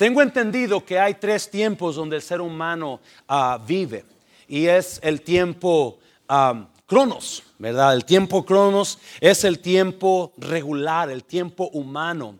[0.00, 4.02] Tengo entendido que hay tres tiempos donde el ser humano ah, vive
[4.48, 7.92] y es el tiempo ah, cronos, ¿verdad?
[7.92, 12.36] El tiempo cronos es el tiempo regular, el tiempo humano,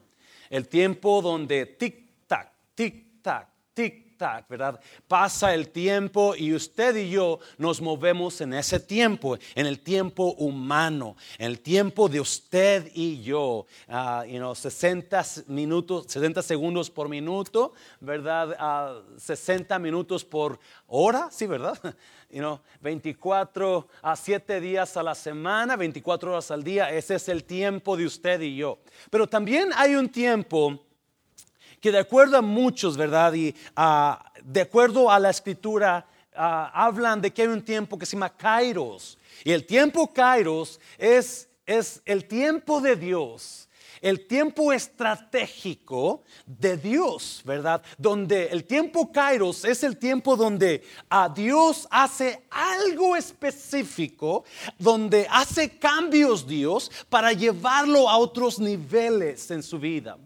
[0.49, 3.47] el tiempo donde tic-tac, tic-tac,
[4.49, 4.81] ¿verdad?
[5.09, 10.35] Pasa el tiempo y usted y yo nos movemos en ese tiempo, en el tiempo
[10.35, 13.67] humano, en el tiempo de usted y yo.
[13.89, 19.03] Uh, you know, 60 minutos, 60 segundos por minuto, ¿verdad?
[19.17, 21.79] 60 minutos por hora, sí, ¿verdad?
[22.33, 27.29] You know, 24 a 7 días a la semana, 24 horas al día, ese es
[27.29, 28.79] el tiempo de usted y yo.
[29.11, 30.79] Pero también hay un tiempo
[31.81, 33.33] que de acuerdo a muchos, ¿verdad?
[33.35, 38.07] Y ah, de acuerdo a la escritura, ah, hablan de que hay un tiempo que
[38.07, 39.19] se llama Kairos.
[39.45, 43.67] Y el tiempo Kairos es, es el tiempo de Dios
[44.01, 47.83] el tiempo estratégico de Dios, ¿verdad?
[47.99, 54.45] Donde el tiempo Kairos es el tiempo donde a Dios hace algo específico,
[54.79, 60.17] donde hace cambios Dios para llevarlo a otros niveles en su vida.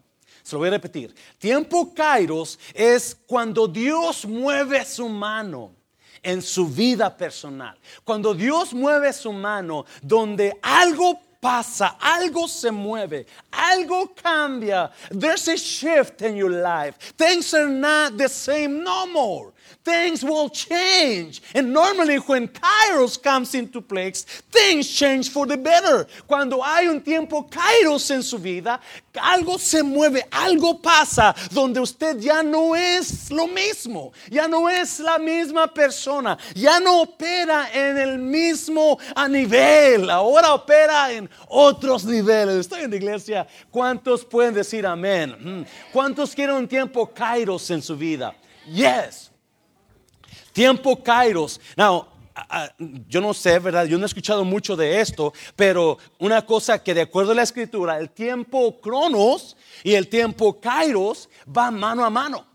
[0.45, 1.15] Se lo voy a repetir.
[1.39, 5.73] Tiempo Kairos es cuando Dios mueve su mano
[6.23, 7.75] en su vida personal.
[8.05, 14.91] Cuando Dios mueve su mano donde algo pasa, algo se mueve, algo cambia.
[15.11, 16.99] There's a shift in your life.
[17.17, 19.54] Things are not the same no more
[19.85, 21.43] things will change.
[21.55, 26.07] And normally when Kairos comes into place, things change for the better.
[26.27, 28.81] Cuando hay un tiempo Kairos en su vida,
[29.15, 35.01] algo se mueve, algo pasa donde usted ya no es lo mismo, ya no es
[35.01, 42.57] la misma persona, ya no opera en el mismo nivel, ahora opera en otros niveles.
[42.57, 45.37] Estoy en la iglesia, ¿cuántos pueden decir amén?
[45.39, 45.93] Mm.
[45.93, 48.35] ¿Cuántos quieren un tiempo Kairos en su vida?
[48.67, 49.34] Yes.
[50.55, 51.61] Tiempo Kairos.
[51.77, 52.07] Now,
[53.09, 53.87] yo no sé, ¿verdad?
[53.87, 57.43] Yo no he escuchado mucho de esto, pero una cosa que de acuerdo a la
[57.43, 62.47] escritura, el tiempo Cronos y el tiempo Kairos van mano a mano.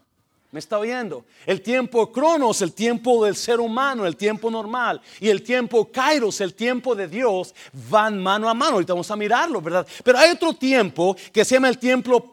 [0.51, 1.25] ¿Me está oyendo?
[1.45, 6.39] El tiempo Cronos, el tiempo del ser humano, el tiempo normal, y el tiempo Kairos,
[6.39, 7.53] el tiempo de Dios,
[7.89, 8.75] van mano a mano.
[8.75, 9.85] Ahorita vamos a mirarlo, ¿verdad?
[10.05, 12.29] Pero hay otro tiempo que se llama el tiempo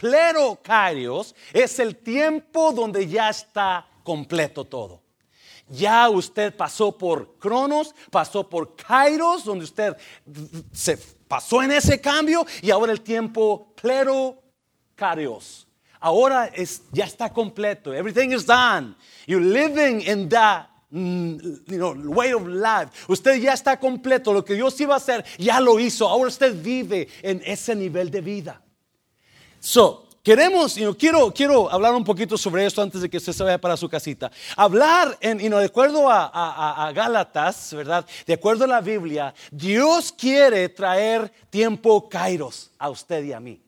[0.00, 5.02] Kairos Plerocarios es el tiempo donde ya está completo todo.
[5.68, 9.96] Ya usted pasó por Cronos, pasó por Kairos, donde usted
[10.72, 10.96] se
[11.28, 15.66] pasó en ese cambio, y ahora el tiempo Plerocarios.
[16.00, 17.92] Ahora es, ya está completo.
[17.92, 18.96] Everything is done.
[19.26, 22.88] You're living in that mm, you know, way of life.
[23.06, 24.32] Usted ya está completo.
[24.32, 26.08] Lo que Dios iba a hacer, ya lo hizo.
[26.08, 28.62] Ahora usted vive en ese nivel de vida.
[29.60, 33.44] So, queremos, y quiero, quiero hablar un poquito sobre esto antes de que usted se
[33.44, 34.32] vaya para su casita.
[34.56, 38.06] Hablar, en, de acuerdo a, a, Gálatas, ¿verdad?
[38.26, 43.62] De acuerdo a la Biblia, Dios quiere traer tiempo kairos a usted y a mí.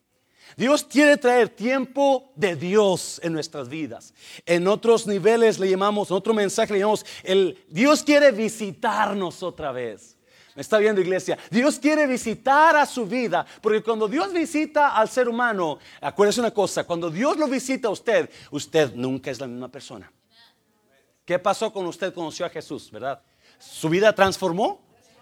[0.57, 4.15] Dios quiere traer tiempo de Dios en nuestras vidas.
[4.47, 9.73] En otros niveles le llamamos, en otro mensaje le llamamos, el, Dios quiere visitarnos otra
[9.73, 10.17] vez.
[10.55, 11.39] Me está viendo iglesia.
[11.51, 16.51] Dios quiere visitar a su vida, porque cuando Dios visita al ser humano, acuérdese una
[16.51, 20.13] cosa, cuando Dios lo visita a usted, usted nunca es la misma persona.
[21.25, 23.23] ¿Qué pasó con usted conoció a Jesús, verdad?
[23.59, 24.81] ¿Su vida transformó?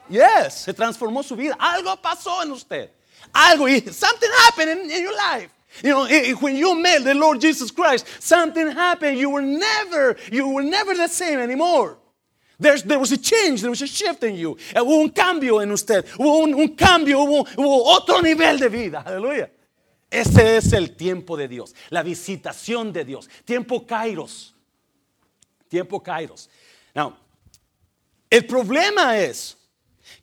[0.09, 1.57] Yes, se transformó su vida.
[1.59, 2.91] Algo pasó en usted.
[3.33, 5.51] Algo, something happened in, your life.
[5.85, 6.07] You know,
[6.41, 9.19] when you met the Lord Jesus Christ, something happened.
[9.19, 12.00] You were never, you were never the same anymore.
[12.61, 14.55] There was a change, there was a shift in you.
[14.75, 18.69] Eh, hubo un cambio en usted, hubo un, un cambio, hubo, hubo, otro nivel de
[18.69, 19.01] vida.
[19.07, 19.51] Aleluya.
[20.11, 23.31] Ese es el tiempo de Dios, la visitación de Dios.
[23.47, 24.55] Tiempo Kairos.
[25.69, 26.51] Tiempo Kairos.
[26.95, 27.17] Now,
[28.29, 29.57] el problema es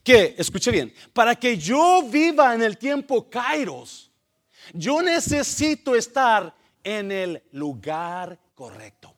[0.04, 4.12] que, escuche bien, para que yo viva en el tiempo Kairos,
[4.74, 9.16] yo necesito estar en el lugar correcto.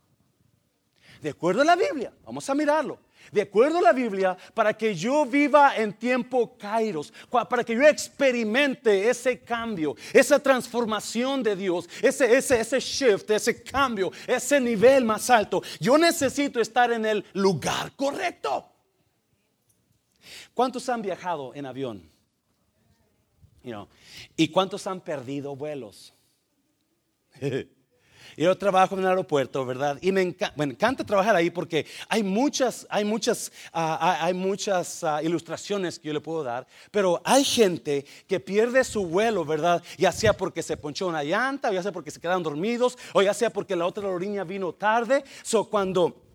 [1.21, 4.96] De acuerdo a la Biblia, vamos a mirarlo de acuerdo a la Biblia, para que
[4.96, 11.90] yo viva en tiempo kairos, para que yo experimente ese cambio, esa transformación de Dios,
[12.02, 15.62] ese, ese, ese shift, ese cambio, ese nivel más alto.
[15.80, 18.72] Yo necesito estar en el lugar correcto.
[20.54, 22.10] ¿Cuántos han viajado en avión?
[24.36, 26.14] ¿Y cuántos han perdido vuelos?
[28.38, 29.98] Yo trabajo en el aeropuerto, ¿verdad?
[30.02, 36.00] Y me, encanta trabajar ahí porque hay muchas, hay muchas, ah, hay muchas ah, ilustraciones
[36.00, 39.84] que yo le puedo dar, pero hay gente que pierde su vuelo, ¿verdad?
[39.98, 43.22] Ya sea porque se ponchó una llanta, o ya sea porque se quedaron dormidos, o
[43.22, 45.24] ya sea porque la otra orilla vino tarde.
[45.44, 46.29] So, cuando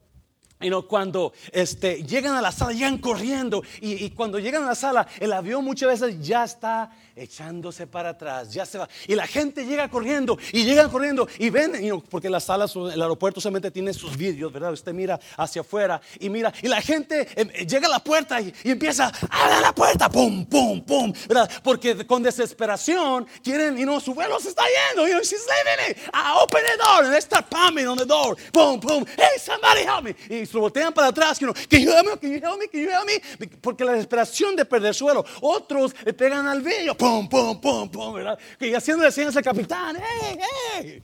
[0.60, 3.62] y no, cuando este, llegan a la sala, llegan corriendo.
[3.80, 8.10] Y, y, cuando llegan a la sala, el avión muchas veces ya está echándose para
[8.10, 8.88] atrás, ya se va.
[9.06, 13.40] Y la gente llega corriendo y llegan corriendo y ven, porque las salas, el aeropuerto
[13.40, 14.72] solamente tiene sus vídeos, ¿verdad?
[14.72, 18.52] Usted mira hacia afuera y mira, y la gente em, llega a la puerta y,
[18.64, 21.50] empieza a abrir la puerta, pum, pum, pum, ¿verdad?
[21.62, 25.90] Porque con desesperación quieren, y no, su vuelo se está yendo, you know, she's leaving
[25.90, 29.38] it, I open the door, and they start pounding on the door, pum, pum, hey,
[29.38, 30.14] somebody help me.
[30.28, 32.80] Y se voltean para atrás, know, can you help me, can you help me, can
[32.80, 33.60] you help?
[33.60, 38.14] Porque la desesperación de perder suelo, otros le pegan al vídeo, pum, pum, pum, pum,
[38.14, 38.38] ¿verdad?
[38.60, 40.38] Y haciéndole señas al capitán, ¡hey,
[40.76, 41.02] hey!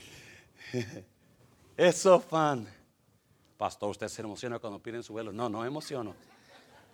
[1.76, 2.68] Eso fan.
[3.56, 5.32] Pastor, usted se emociona cuando piden su vuelo.
[5.32, 6.14] No, no emociono.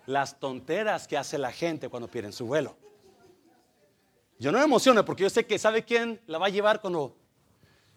[0.07, 2.77] Las tonteras que hace la gente cuando piden su vuelo.
[4.39, 7.17] Yo no me emociono porque yo sé que sabe quién la va a llevar cuando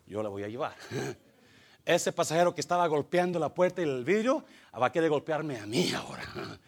[0.07, 0.75] yo la voy a llevar.
[1.89, 4.45] Ese pasajero que estaba golpeando la puerta y el vidrio
[4.79, 6.23] va a querer golpearme a mí ahora.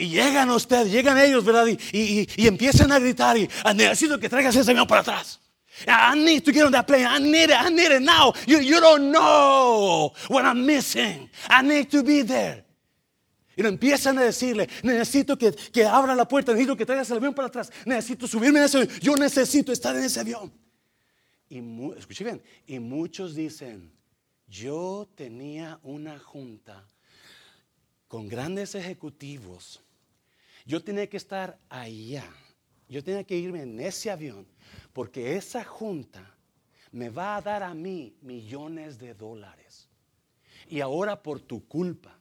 [0.00, 1.66] Y llegan ustedes, llegan ellos, ¿verdad?
[1.66, 5.40] Y, empiezan a gritar y ah, necesito que traigas ese avión para atrás.
[5.88, 7.04] I need to get on that plane.
[7.04, 7.56] I need it.
[7.60, 8.32] I need it now.
[8.46, 11.28] You, don't know what I'm missing.
[11.50, 12.64] I need to be there.
[13.56, 17.34] Y empiezan a decirle, necesito que, que abra la puerta, necesito que traigas el avión
[17.34, 20.52] para atrás, necesito subirme en ese avión, yo necesito estar en ese avión.
[21.48, 23.92] Y bien, y muchos dicen,
[24.46, 26.86] yo tenía una junta
[28.06, 29.82] con grandes ejecutivos
[30.68, 32.30] yo tenía que estar allá.
[32.90, 34.46] Yo tenía que irme en ese avión
[34.92, 36.36] porque esa junta
[36.92, 39.88] me va a dar a mí millones de dólares.
[40.68, 42.18] Y ahora por tu culpa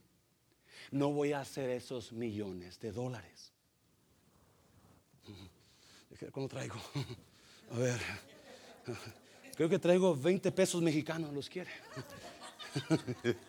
[0.91, 3.51] no voy a hacer esos millones de dólares.
[6.31, 6.79] ¿Cómo traigo?
[7.71, 7.99] A ver.
[9.55, 11.71] Creo que traigo 20 pesos mexicanos, ¿los quiere?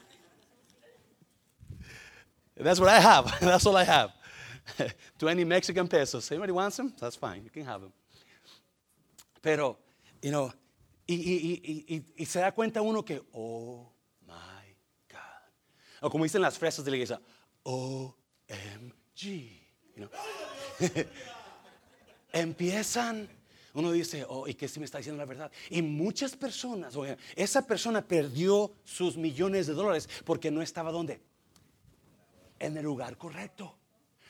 [2.57, 3.31] That's what I have.
[3.41, 4.13] That's all I have.
[5.19, 6.31] 20 Mexican pesos.
[6.31, 6.93] Anybody wants them?
[6.99, 7.45] That's fine.
[7.45, 7.93] You can have them.
[9.41, 9.79] Pero,
[10.21, 10.53] you know,
[11.07, 13.91] y, y, y, y, se da cuenta uno que, oh
[14.27, 14.77] my
[15.11, 16.03] God.
[16.03, 17.21] O como dicen las fresas de la iglesia,
[17.63, 18.13] OMG.
[19.97, 20.11] You know?
[22.33, 23.29] Empiezan,
[23.79, 25.51] uno dice, oh, ¿y qué si me está diciendo la verdad?
[25.71, 31.21] Y muchas personas, oye, esa persona perdió sus millones de dólares porque no estaba donde?
[32.59, 33.79] En el lugar correcto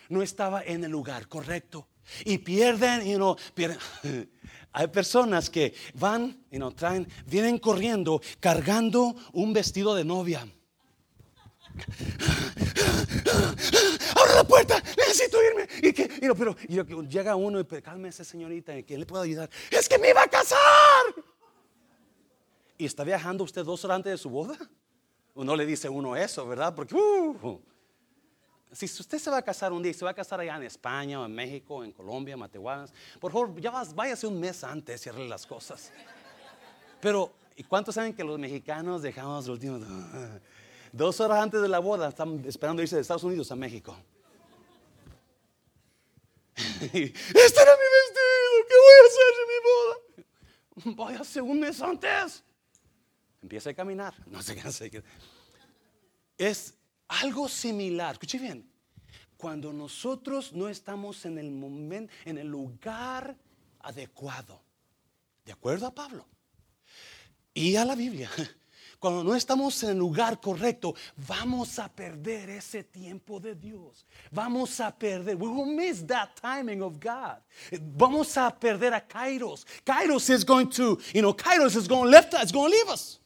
[0.09, 1.87] no estaba en el lugar correcto.
[2.25, 3.79] Y pierden, y no pierden.
[4.73, 10.49] Hay personas que van, y no traen, vienen corriendo cargando un vestido de novia.
[14.45, 15.69] Puerta, necesito irme.
[15.83, 19.51] Y que, y no, pero llega uno y cálmese, señorita, ¿quién le puedo ayudar?
[19.71, 20.59] Es que me iba a casar.
[22.77, 24.57] ¿Y está viajando usted dos horas antes de su boda?
[25.35, 26.75] No le dice uno eso, ¿verdad?
[26.75, 27.61] Porque uh,
[28.73, 31.21] si usted se va a casar un día, se va a casar allá en España,
[31.21, 35.29] o en México, en Colombia, Matehualas, por favor, ya váyase un mes antes y arregle
[35.29, 35.93] las cosas.
[37.01, 39.83] Pero, ¿y cuántos saben que los mexicanos dejamos los últimos
[40.93, 42.09] dos horas antes de la boda?
[42.09, 43.97] Están esperando irse de Estados Unidos a México.
[46.59, 50.97] Este era mi vestido, ¿qué voy a hacer en mi boda?
[50.97, 52.45] Váyase un mes antes.
[53.43, 55.05] Empieza a caminar, no qué hacer.
[56.37, 56.75] Es
[57.09, 58.71] algo similar, escuche bien,
[59.37, 63.37] cuando nosotros no estamos en el momento, en el lugar
[63.81, 64.61] adecuado,
[65.45, 66.27] de acuerdo a Pablo
[67.55, 68.31] y a la Biblia,
[68.99, 70.95] cuando no estamos en el lugar correcto,
[71.29, 74.05] vamos a perder ese tiempo de Dios.
[74.31, 75.37] Vamos a perder.
[75.37, 77.39] We will miss that timing of God.
[77.97, 79.65] Vamos a perder a Kairos.
[79.85, 82.89] Kairos is going to, you know, Kairos is going to left us, going to leave
[82.89, 83.21] us.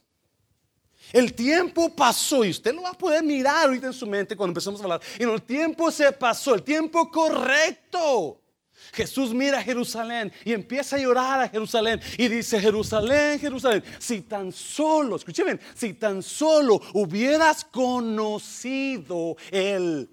[1.11, 4.51] El tiempo pasó y usted lo va a poder mirar ahorita en su mente cuando
[4.51, 5.01] empezamos a hablar.
[5.19, 8.42] Y el tiempo se pasó, el tiempo correcto.
[8.91, 14.21] Jesús mira a Jerusalén y empieza a llorar a Jerusalén y dice, Jerusalén, Jerusalén, si
[14.21, 20.09] tan solo, escuchen si tan solo hubieras conocido el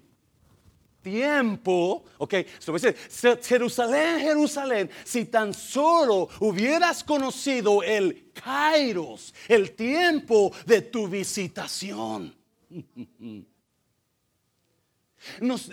[1.01, 2.35] tiempo, ok,
[3.41, 12.35] Jerusalén, Jerusalén, si tan solo hubieras conocido el kairos, el tiempo de tu visitación.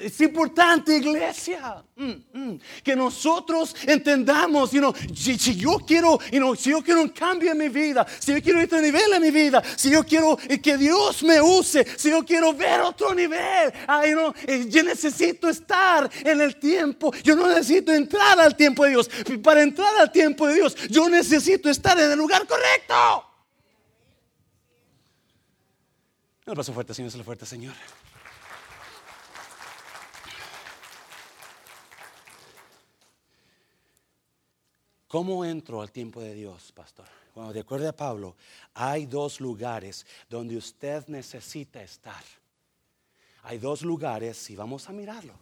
[0.01, 4.71] es importante, iglesia, mm, mm, que nosotros entendamos,
[5.15, 6.19] si, yo quiero,
[6.57, 9.31] si yo quiero un cambio en mi vida, si yo quiero otro nivel en mi
[9.31, 13.73] vida, si yo quiero que Dios me use, si yo quiero ver otro nivel,
[14.47, 19.11] eh, yo necesito estar en el tiempo, yo no necesito entrar al tiempo de Dios.
[19.43, 23.25] Para entrar al tiempo de Dios, yo necesito estar en el lugar correcto.
[26.47, 27.75] Un paso fuerte, Señor, es fuerte, Señor.
[35.09, 37.07] ¿Cómo entro al tiempo de Dios, pastor?
[37.35, 38.37] Bueno, de acuerdo a Pablo,
[38.75, 42.23] hay dos lugares donde usted necesita estar.
[43.45, 45.33] Hay dos lugares, y vamos a mirarlo,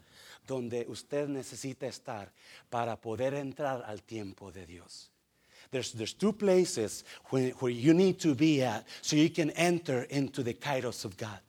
[0.47, 2.31] donde usted necesita estar
[2.71, 5.11] para poder entrar al tiempo de Dios.
[5.73, 10.07] There's, there's two places where, where you need to be at so you can enter
[10.11, 11.41] into the kairos of God.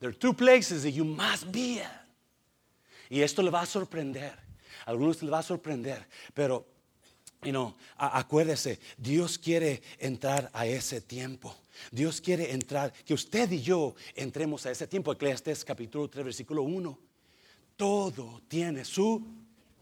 [0.00, 2.04] There are two places that you must be at.
[3.08, 4.32] Y esto le va a sorprender.
[4.86, 6.73] A algunos le va a sorprender, pero
[7.44, 11.54] you know, acuérdese, Dios quiere entrar a ese tiempo.
[11.90, 15.12] Dios quiere entrar, que usted y yo entremos a ese tiempo.
[15.12, 16.98] Eclesiastes capítulo 3, versículo 1.
[17.76, 19.26] Todo tiene su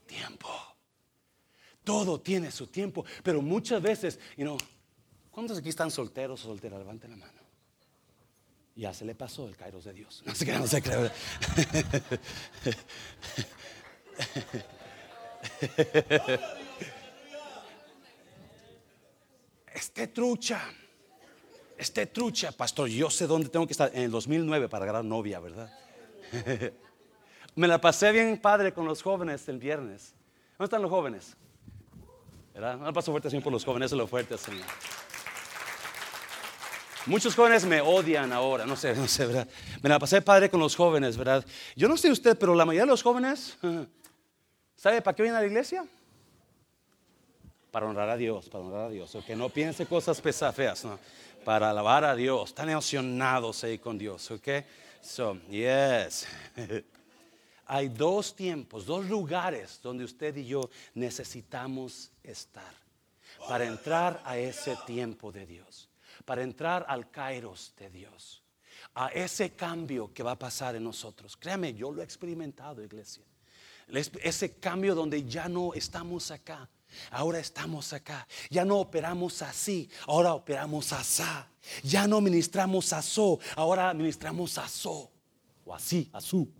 [0.07, 0.49] tiempo.
[1.85, 3.05] Todo tiene su tiempo.
[3.23, 4.57] Pero muchas veces, you know,
[5.31, 6.79] ¿cuántos aquí están solteros o solteras?
[6.79, 7.43] Levanten la mano.
[8.75, 10.23] Ya se le pasó el Kairos de Dios.
[10.25, 11.11] No se cree, no se cree.
[19.75, 20.61] Esté trucha.
[21.77, 22.89] Esté trucha, pastor.
[22.89, 23.91] Yo sé dónde tengo que estar.
[23.95, 25.73] En el 2009 para agarrar novia, ¿verdad?
[27.55, 30.15] Me la pasé bien padre con los jóvenes el viernes.
[30.53, 31.37] ¿Dónde están los jóvenes?
[32.55, 32.77] ¿Verdad?
[32.77, 34.67] No paso fuerte, Señor, por los jóvenes, es lo fuerte, Señor.
[37.07, 39.49] Muchos jóvenes me odian ahora, no sé, no sé, ¿verdad?
[39.83, 41.45] Me la pasé padre con los jóvenes, ¿verdad?
[41.75, 43.59] Yo no sé usted, pero la mayoría de los jóvenes,
[44.77, 45.85] ¿sabe para qué vienen a la iglesia?
[47.73, 49.17] Para honrar a Dios, para honrar a Dios.
[49.27, 50.99] Que no piense cosas pesadas, no.
[51.45, 52.51] Para alabar a Dios.
[52.51, 54.49] Están emocionados ahí con Dios, ¿ok?
[55.01, 56.29] So, yes.
[57.67, 62.75] Hay dos tiempos, dos lugares donde usted y yo necesitamos estar
[63.49, 65.89] para entrar a ese tiempo de Dios,
[66.27, 68.43] para entrar al kairos de Dios,
[68.95, 71.37] a ese cambio que va a pasar en nosotros.
[71.39, 73.25] Créame, yo lo he experimentado, iglesia.
[74.23, 76.69] Ese cambio donde ya no estamos acá,
[77.11, 78.27] Ahora estamos acá.
[78.51, 81.49] Ya no operamos así, ahora operamos asá.
[81.83, 85.11] Ya no ministramos asó, ahora ministramos asó.
[85.65, 86.51] O así, asú.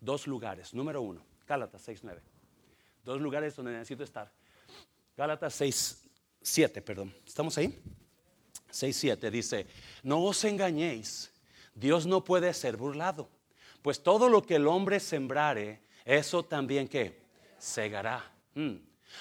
[0.00, 0.74] Dos lugares.
[0.74, 2.20] Número uno, Gálatas 6.9.
[3.04, 4.32] Dos lugares donde necesito estar.
[5.16, 7.14] Gálatas 6.7, perdón.
[7.26, 7.78] ¿Estamos ahí?
[8.72, 9.66] 6.7 dice,
[10.02, 11.32] no os engañéis,
[11.74, 13.28] Dios no puede ser burlado,
[13.82, 17.20] pues todo lo que el hombre sembrare, eso también que
[17.58, 18.24] segará.
[18.54, 18.76] Mm.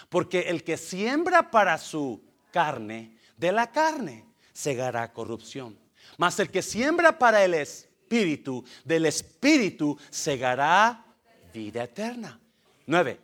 [0.09, 5.77] Porque el que siembra para su carne, de la carne segará corrupción.
[6.17, 11.05] Mas el que siembra para el espíritu, del espíritu segará
[11.53, 12.39] vida eterna.
[12.87, 13.19] Nueve.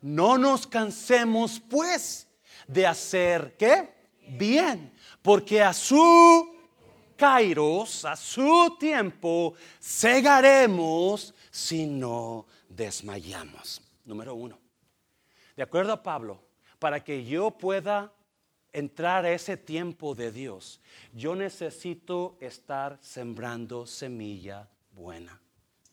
[0.00, 2.28] No nos cansemos pues
[2.68, 3.92] de hacer qué?
[4.28, 4.92] Bien.
[5.22, 6.54] Porque a su
[7.16, 12.46] kairos, a su tiempo, segaremos si no
[12.78, 13.82] desmayamos.
[14.04, 14.58] Número uno.
[15.56, 16.40] De acuerdo a Pablo,
[16.78, 18.12] para que yo pueda
[18.72, 20.80] entrar a ese tiempo de Dios,
[21.12, 25.38] yo necesito estar sembrando semilla buena.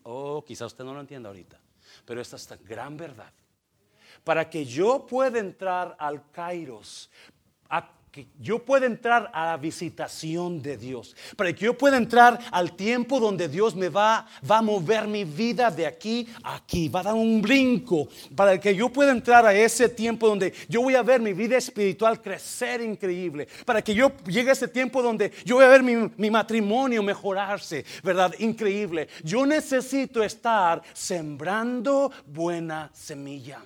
[0.04, 1.60] Oh, quizá usted no lo entienda ahorita,
[2.06, 3.34] pero esta es la gran verdad.
[4.24, 7.10] Para que yo pueda entrar al Kairos,
[7.68, 12.40] a que yo pueda entrar a la visitación de Dios, para que yo pueda entrar
[12.50, 16.88] al tiempo donde Dios me va, va a mover mi vida de aquí a aquí,
[16.88, 20.82] va a dar un brinco, para que yo pueda entrar a ese tiempo donde yo
[20.82, 25.04] voy a ver mi vida espiritual crecer increíble, para que yo llegue a ese tiempo
[25.04, 28.34] donde yo voy a ver mi, mi matrimonio mejorarse, ¿verdad?
[28.40, 29.10] Increíble.
[29.26, 33.62] Yo necesito estar sembrando buena semilla.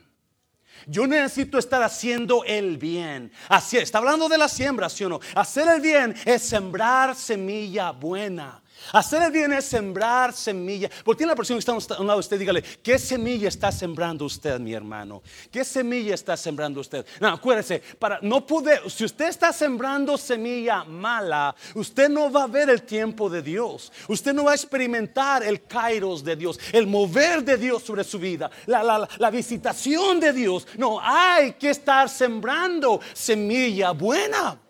[0.88, 3.32] Yo necesito estar haciendo el bien.
[3.48, 5.20] Así está hablando de la siembra, ¿sí o no?
[5.36, 8.62] Hacer el bien es sembrar semilla buena.
[8.94, 10.90] Hacer bien es sembrar semilla.
[11.04, 13.72] Porque tiene la persona que está a un lado de usted, dígale, ¿qué semilla está
[13.72, 15.22] sembrando usted, mi hermano?
[15.52, 17.06] ¿Qué semilla está sembrando usted?
[17.20, 22.48] No, acuérdese, para no poder, si usted está sembrando semilla mala, usted no va a
[22.48, 23.92] ver el tiempo de Dios.
[24.08, 28.20] Usted no va a experimentar el kairos de Dios, el mover de Dios sobre su
[28.20, 30.68] vida, la, la visitación de Dios.
[30.78, 34.69] No, hay que estar sembrando semilla buena.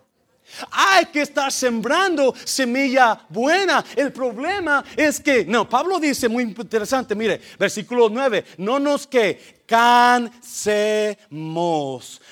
[0.70, 3.84] Hay que estar sembrando semilla buena.
[3.96, 9.60] El problema es que, no, Pablo dice muy interesante, mire, versículo 9, no nos que
[9.66, 11.20] cansemos,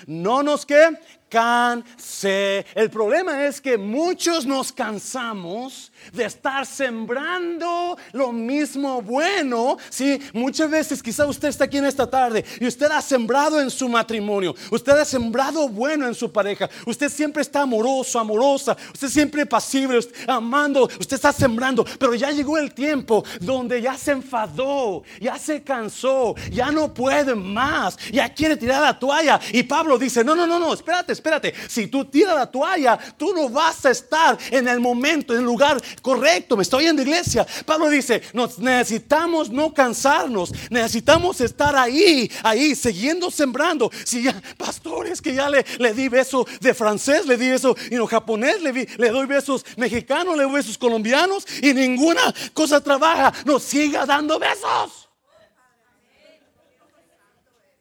[0.07, 0.99] no nos que
[1.29, 2.67] canse.
[2.75, 9.77] El problema es que muchos nos cansamos de estar sembrando lo mismo bueno.
[9.91, 13.71] Sí, muchas veces quizá usted está aquí en esta tarde y usted ha sembrado en
[13.71, 19.09] su matrimonio, usted ha sembrado bueno en su pareja, usted siempre está amoroso, amorosa, usted
[19.09, 25.03] siempre pasible, amando, usted está sembrando, pero ya llegó el tiempo donde ya se enfadó,
[25.21, 30.25] ya se cansó, ya no puede más, ya quiere tirar la toalla y Pablo dice,
[30.25, 33.91] no, no, no, no, espérate, espérate, si tú tiras la toalla, tú no vas a
[33.91, 37.47] estar en el momento, en el lugar correcto, me estoy en iglesia.
[37.65, 43.91] Pablo dice, nos necesitamos no cansarnos, necesitamos estar ahí, ahí, siguiendo sembrando.
[44.05, 47.95] Si ya, pastores, que ya le, le di beso de francés, le di beso y
[47.95, 53.33] no japonés, le, le doy besos mexicanos, le doy besos colombianos y ninguna cosa trabaja,
[53.45, 55.09] nos siga dando besos.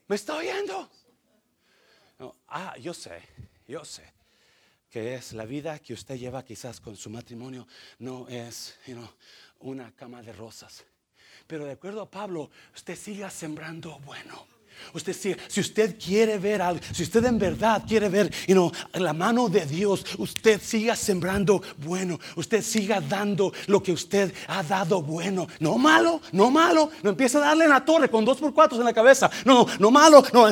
[0.08, 0.90] ¿Me está oyendo?
[2.50, 3.22] ah, yo sé,
[3.68, 4.17] yo sé
[4.90, 7.68] que es la vida que usted lleva quizás con su matrimonio,
[8.00, 8.78] no es
[9.60, 10.86] una cama de rosas.
[11.46, 14.57] Pero de acuerdo a Pablo, usted siga sembrando bueno.
[14.94, 19.50] Usted si usted quiere ver algo, si usted en verdad quiere ver you la mano
[19.50, 25.48] de Dios, usted siga sembrando bueno, usted siga dando lo que usted ha dado bueno.
[25.60, 28.78] No malo, no malo, no empieza a darle en la torre con dos por cuatro
[28.78, 29.30] en la cabeza.
[29.46, 30.48] No, no malo, no.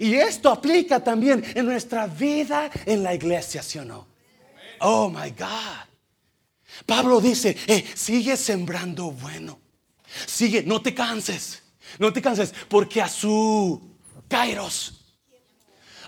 [0.00, 4.06] y esto aplica también en nuestra vida en la iglesia, ¿sí o no?
[4.80, 5.88] Oh my God.
[6.86, 9.60] Pablo dice, eh, sigue sembrando bueno.
[10.26, 11.62] Sigue, no te canses.
[11.98, 13.80] No te canses, porque a su
[14.28, 14.98] kairos,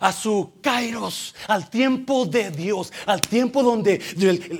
[0.00, 4.00] a su kairos, al tiempo de Dios, al tiempo donde,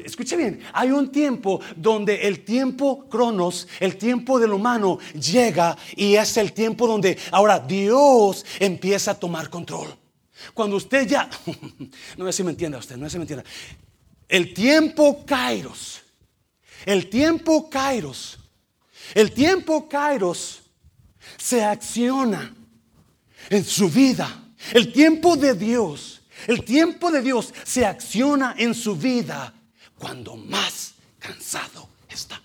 [0.05, 6.15] escuche bien, hay un tiempo donde el tiempo cronos, el tiempo del humano llega y
[6.15, 9.89] es el tiempo donde ahora Dios empieza a tomar control.
[10.55, 11.29] Cuando usted ya,
[12.17, 13.45] no sé si me entienda usted, no sé si me entienda,
[14.29, 16.03] el tiempo kairos,
[16.85, 18.39] el tiempo kairos,
[19.15, 20.60] el tiempo kairos
[21.41, 22.55] se acciona
[23.49, 24.45] en su vida.
[24.73, 29.55] El tiempo de Dios, el tiempo de Dios se acciona en su vida
[29.99, 32.41] cuando más cansado está.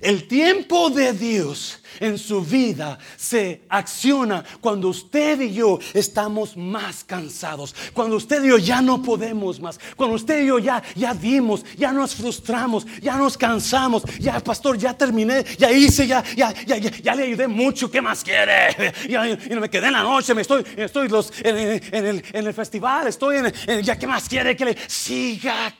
[0.00, 7.04] El tiempo de Dios en su vida se acciona cuando usted y yo estamos más
[7.04, 11.14] cansados, cuando usted y yo ya no podemos más, cuando usted y yo ya, ya
[11.14, 16.52] dimos, ya nos frustramos, ya nos cansamos, ya pastor, ya terminé, ya hice, ya, ya,
[16.64, 18.92] ya, ya, le ayudé mucho, ¿qué más quiere?
[19.08, 22.54] Ya, y me quedé en la noche, me estoy, estoy los, en, el, en, el,
[22.54, 24.56] festival, estoy en, ya, ¿qué más quiere?
[24.56, 25.74] Que le siga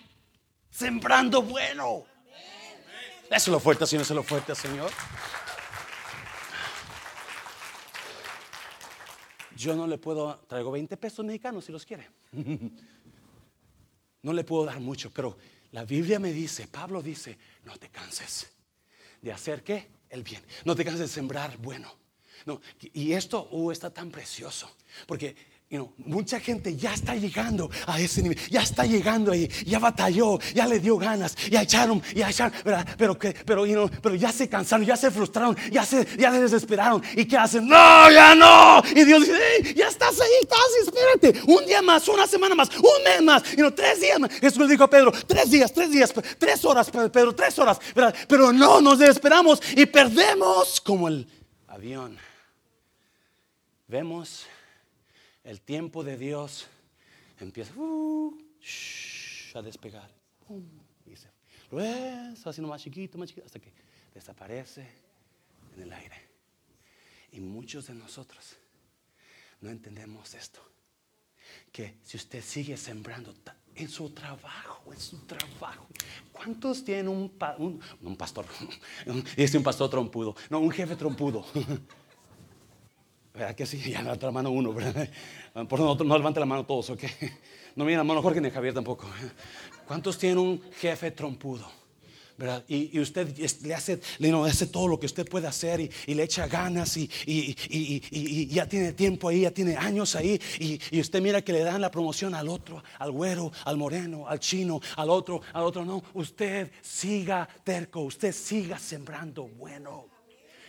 [0.70, 2.13] sembrando bueno.
[3.48, 4.90] Lo fuerte, Señor, lo fuerte, Señor.
[9.56, 12.08] Yo no le puedo, traigo 20 pesos mexicanos si los quiere.
[14.22, 15.37] No le puedo dar mucho, pero
[15.72, 18.50] la Biblia me dice, Pablo dice, no te canses
[19.20, 19.88] de hacer qué?
[20.08, 20.42] El bien.
[20.64, 21.94] No te canses de sembrar bueno.
[22.46, 24.70] No, y esto uh, está tan precioso,
[25.06, 25.34] porque
[25.98, 30.66] mucha gente ya está llegando a ese nivel, ya está llegando ahí, ya batalló, ya
[30.66, 32.53] le dio ganas, ya echaron, ya echaron,
[32.96, 33.64] pero que, pero,
[34.03, 37.03] pero ya se cansaron, ya se frustraron, ya se, ya se desesperaron.
[37.16, 37.66] ¿Y qué hacen?
[37.66, 38.83] No, ya no.
[38.94, 43.05] Y Dios dice, ya estás ahí, estás, espérate, un día más, una semana más, un
[43.05, 44.33] mes más, y no, tres días más.
[44.33, 47.81] Jesús le dijo a Pedro, tres días, tres días, tres horas, Pedro, tres horas,
[48.29, 51.27] pero no, nos desesperamos y perdemos como el
[51.66, 52.16] avión.
[53.87, 54.46] Vemos
[55.44, 56.66] el tiempo de Dios
[57.38, 58.37] empieza uh,
[59.54, 60.11] a despegar.
[61.07, 61.28] y se,
[61.70, 63.72] ves haciendo más chiquito, más chiquito, hasta que
[64.12, 64.88] desaparece
[65.76, 66.16] en el aire.
[67.33, 68.57] Y muchos de nosotros
[69.61, 70.61] no entendemos esto.
[71.70, 73.35] Que si usted sigue sembrando
[73.74, 75.87] en su trabajo, en su trabajo.
[76.33, 77.33] ¿Cuántos tienen un,
[78.00, 78.46] un, pastor?
[79.37, 80.35] Dice un pastor trompudo.
[80.48, 81.44] No, un jefe trompudo.
[83.35, 83.79] ¿Verdad que sí?
[83.90, 85.09] Ya levanta la mano uno, ¿verdad?
[85.68, 87.03] Por nosotros no levante la mano todos, ¿ok?
[87.77, 89.09] No miren la mano Jorge ni Javier tampoco.
[89.85, 91.68] ¿Cuántos tienen un jefe trompudo?
[92.37, 92.64] ¿verdad?
[92.68, 96.47] Y, usted le hace, le, hace todo lo que usted puede hacer y, le echa
[96.47, 101.53] ganas y, y, ya tiene tiempo ahí, ya tiene años ahí y, usted mira que
[101.53, 105.64] le dan la promoción al otro, al güero, al moreno, al chino, al otro, al
[105.64, 106.03] otro no.
[106.14, 110.13] Usted siga terco, usted siga sembrando bueno.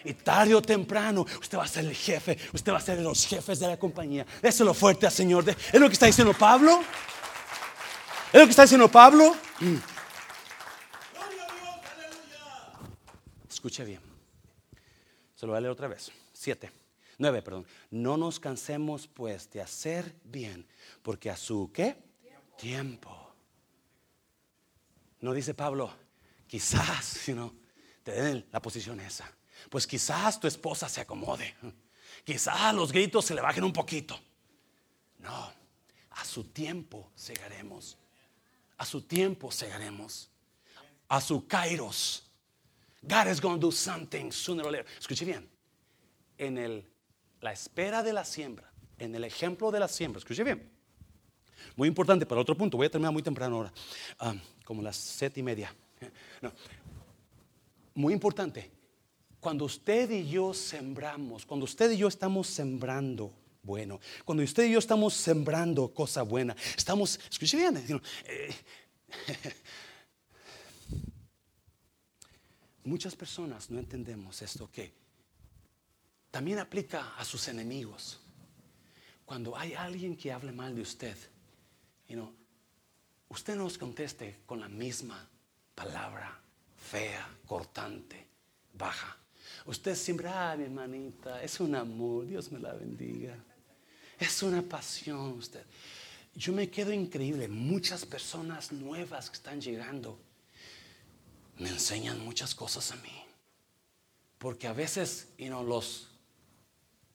[0.06, 3.04] Y tarde o temprano usted va a ser el jefe, usted va a ser de
[3.04, 4.26] los jefes de la compañía.
[4.42, 5.50] Eso es lo fuerte, Señor.
[5.50, 6.82] Es lo que está diciendo Pablo.
[8.32, 9.36] Es lo que está diciendo Pablo.
[9.60, 9.76] Mm.
[13.50, 14.02] Escuche bien.
[15.36, 16.12] Se lo voy a leer otra vez.
[16.34, 16.72] Siete.
[17.18, 17.66] Nueve, perdón.
[17.90, 20.68] No nos cansemos pues de hacer bien,
[21.02, 21.98] porque a su qué?
[22.58, 23.34] Tiempo.
[25.22, 25.92] No dice Pablo,
[26.46, 27.56] quizás, sino
[28.04, 29.32] te den la posición esa.
[29.70, 31.56] Pues quizás tu esposa se acomode.
[32.24, 34.20] Quizás los gritos se le bajen un poquito.
[35.20, 35.52] No,
[36.12, 37.98] a su tiempo segaremos.
[38.78, 40.30] A su tiempo segaremos.
[41.08, 42.24] A su kairos.
[43.02, 44.86] God is going to do something sooner or later.
[45.00, 45.48] Escuche bien.
[46.38, 46.84] En el,
[47.42, 50.70] la espera de la siembra, en el ejemplo de la siembra, escuche bien.
[51.76, 52.78] Muy importante para otro punto.
[52.78, 53.74] Voy a terminar muy temprano ahora,
[54.20, 55.74] ah, como las siete y media.
[56.42, 56.52] No.
[57.94, 58.75] Muy importante.
[59.46, 63.32] Cuando usted y yo sembramos, cuando usted y yo estamos sembrando
[63.62, 68.56] bueno, cuando usted y yo estamos sembrando cosa buena, estamos, escuche bien, eh,
[72.86, 74.92] muchas personas no entendemos esto que
[76.32, 78.20] también aplica a sus enemigos.
[79.26, 81.16] Cuando hay alguien que hable mal de usted,
[83.30, 85.30] usted no nos conteste con la misma
[85.76, 86.42] palabra
[86.76, 88.28] fea, cortante,
[88.74, 89.20] baja.
[89.66, 93.36] Usted siempre, ah, mi hermanita, es un amor, Dios me la bendiga.
[94.20, 95.64] Es una pasión usted.
[96.36, 100.20] Yo me quedo increíble, muchas personas nuevas que están llegando
[101.58, 103.24] me enseñan muchas cosas a mí.
[104.38, 106.10] Porque a veces, y no los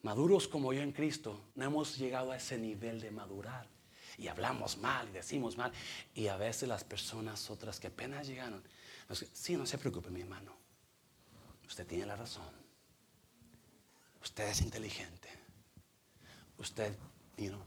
[0.03, 3.69] maduros como yo en Cristo, no hemos llegado a ese nivel de madurar.
[4.17, 5.73] Y hablamos mal y decimos mal.
[6.15, 8.63] Y a veces las personas otras que apenas llegaron,
[9.33, 10.60] sí, no se preocupe mi hermano.
[11.71, 12.51] Usted tiene la razón.
[14.21, 15.29] Usted es inteligente.
[16.59, 16.93] Usted,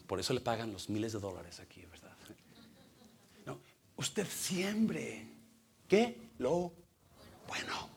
[0.06, 2.12] por eso le pagan los miles de dólares aquí, ¿verdad?
[3.46, 3.60] No,
[3.96, 5.26] usted siempre.
[5.88, 6.32] ¿Qué?
[6.38, 6.74] Lo
[7.48, 7.93] bueno.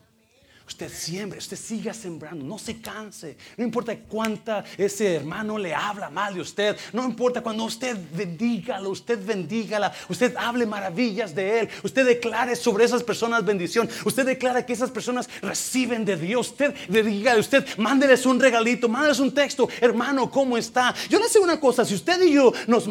[0.77, 3.39] Usted siembre, usted siga sembrando, no se canse.
[3.57, 6.77] No importa cuánta ese hermano le habla mal de usted.
[6.93, 9.91] No importa cuando usted bendígalo, usted bendígala.
[10.11, 11.69] Usted hable maravillas de él.
[11.83, 13.89] Usted declare sobre esas personas bendición.
[14.05, 16.51] Usted declara que esas personas reciben de Dios.
[16.51, 19.71] Usted diga, usted mándeles un regalito, mándeles un texto.
[19.81, 20.95] Hermano, ¿cómo está?
[21.09, 22.87] Yo le sé una cosa, si usted y yo nos,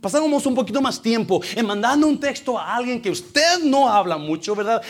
[0.00, 4.16] pasamos un poquito más tiempo en mandando un texto a alguien que usted no habla
[4.16, 4.82] mucho, ¿verdad?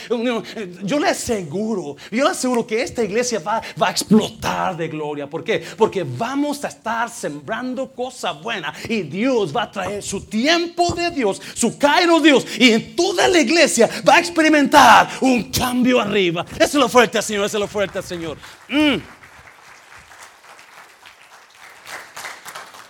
[0.82, 5.28] Yo le aseguro yo aseguro que esta iglesia va, va a explotar de gloria.
[5.28, 5.64] ¿Por qué?
[5.76, 11.10] Porque vamos a estar sembrando cosa buena y Dios va a traer su tiempo de
[11.10, 16.44] Dios, su cairo Dios y en toda la iglesia va a experimentar un cambio arriba.
[16.54, 18.36] Eso es lo fuerte, Señor, eso es lo fuerte, Señor.
[18.68, 18.96] Mm.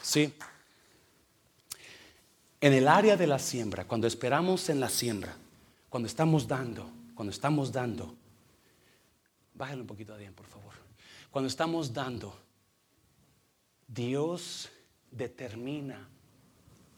[0.03, 0.33] Sí.
[2.61, 5.35] En el área de la siembra, cuando esperamos en la siembra,
[5.89, 8.17] cuando estamos dando, cuando estamos dando,
[9.61, 10.73] Bájale un poquito bien, por favor.
[11.31, 12.35] Cuando estamos dando,
[13.87, 14.71] Dios
[15.11, 16.09] determina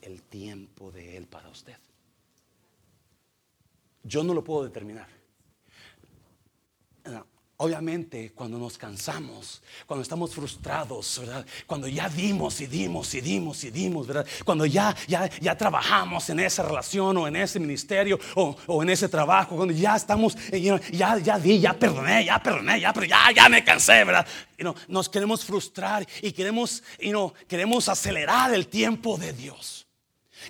[0.01, 1.77] el tiempo de Él para usted.
[4.05, 5.09] Yo no lo puedo determinar.
[7.63, 11.47] Obviamente, cuando nos cansamos, cuando estamos frustrados, ¿verdad?
[11.65, 14.27] Cuando ya dimos y dimos y dimos y dimos, ¿verdad?
[14.45, 19.09] Cuando ya, ya, ya trabajamos en esa relación o en ese ministerio o, en ese
[19.09, 23.49] trabajo, cuando ya estamos, eh, ya, ya di, ya perdoné, ya perdoné, ya, ya, ya
[23.49, 24.27] me cansé, ¿verdad?
[24.59, 26.83] Y no, nos queremos frustrar y queremos,
[27.47, 29.87] queremos acelerar el tiempo de Dios.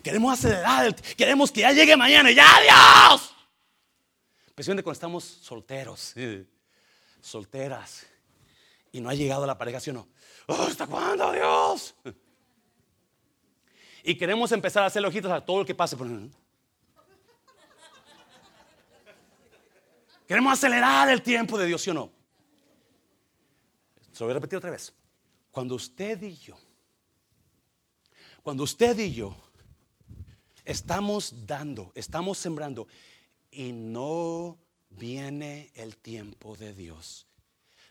[0.03, 3.35] Queremos acelerar, queremos que ya llegue mañana, ya Dios.
[4.47, 6.15] Especialmente cuando estamos solteros
[7.23, 8.07] solteras
[8.91, 10.09] y no ha llegado la pareja, ¿sí o no?
[10.49, 11.95] Oh, ¿Hasta cuándo, Dios?
[14.05, 15.97] Y queremos empezar a hacer ojitos a todo lo que pase.
[20.27, 22.11] Queremos acelerar el tiempo de Dios, ¿sí o no?
[24.11, 24.93] Se lo voy a repetir otra vez.
[25.53, 26.59] Cuando usted y yo,
[28.43, 29.37] cuando usted y yo
[30.65, 32.89] estamos dando, estamos sembrando
[33.53, 34.59] y no
[34.99, 37.27] viene el tiempo de Dios.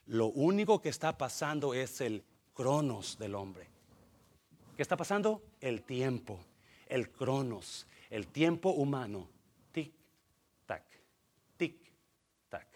[0.05, 3.67] Lo único que está pasando es el cronos del hombre.
[4.75, 5.43] ¿Qué está pasando?
[5.59, 6.43] El tiempo,
[6.87, 9.29] el cronos, el tiempo humano.
[9.71, 9.93] Tic,
[10.65, 10.83] tac,
[11.57, 11.75] tic,
[12.49, 12.67] tac,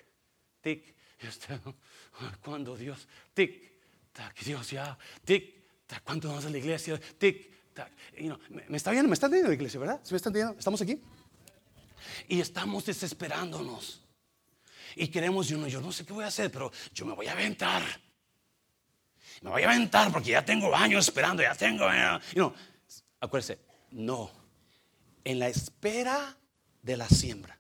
[0.62, 0.96] tic.
[2.44, 3.08] ¿Cuándo Dios?
[3.34, 6.04] Tic, tac, Dios ya, tic, tac.
[6.04, 7.00] ¿Cuánto vamos a la iglesia?
[7.18, 7.92] Tic, tac.
[8.70, 9.10] ¿me, está viendo?
[9.10, 10.02] ¿Me está viendo la iglesia, verdad?
[10.10, 10.54] ¿Me están viendo?
[10.58, 11.02] ¿Estamos aquí?
[12.28, 14.05] Y estamos desesperándonos.
[14.96, 17.28] Y queremos, yo no, yo no sé qué voy a hacer, pero yo me voy
[17.28, 17.84] a aventar.
[19.42, 21.86] Me voy a aventar porque ya tengo años esperando, ya tengo.
[22.34, 22.54] You know,
[23.20, 23.60] acuérdese,
[23.92, 24.32] no.
[25.24, 26.38] En la espera
[26.82, 27.58] de la siembra,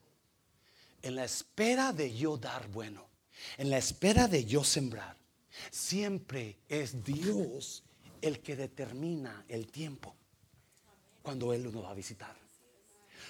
[1.01, 3.07] en la espera de yo dar bueno,
[3.57, 5.17] en la espera de yo sembrar,
[5.71, 7.83] siempre es Dios
[8.21, 10.15] el que determina el tiempo
[11.21, 12.35] cuando Él nos va a visitar.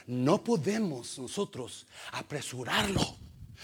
[0.07, 3.01] No podemos nosotros apresurarlo.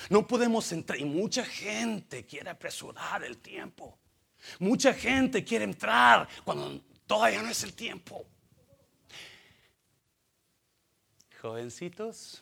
[0.09, 0.99] No podemos entrar.
[0.99, 3.97] Y mucha gente quiere apresurar el tiempo.
[4.59, 8.25] Mucha gente quiere entrar cuando todavía no es el tiempo.
[11.41, 12.41] Jovencitos,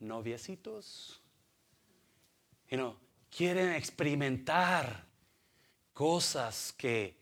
[0.00, 1.20] noviecitos,
[2.68, 2.96] you know,
[3.30, 5.06] quieren experimentar
[5.92, 7.16] cosas que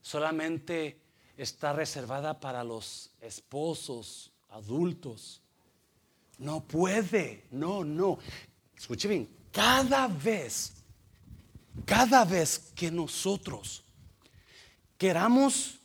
[0.00, 1.00] solamente
[1.36, 5.42] está reservada para los esposos adultos.
[6.38, 8.18] No puede, no, no.
[8.76, 10.72] Escuche bien, cada vez,
[11.84, 13.84] cada vez que nosotros
[14.98, 15.80] queramos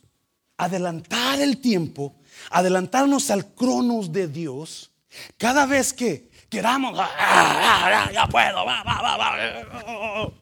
[0.56, 2.14] adelantar el tiempo,
[2.50, 4.90] adelantarnos al cronos de Dios,
[5.38, 10.32] cada vez que queramos, ah, ah, ah, ya puedo, va, va, va, va,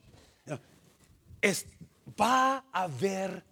[2.19, 3.43] va a haber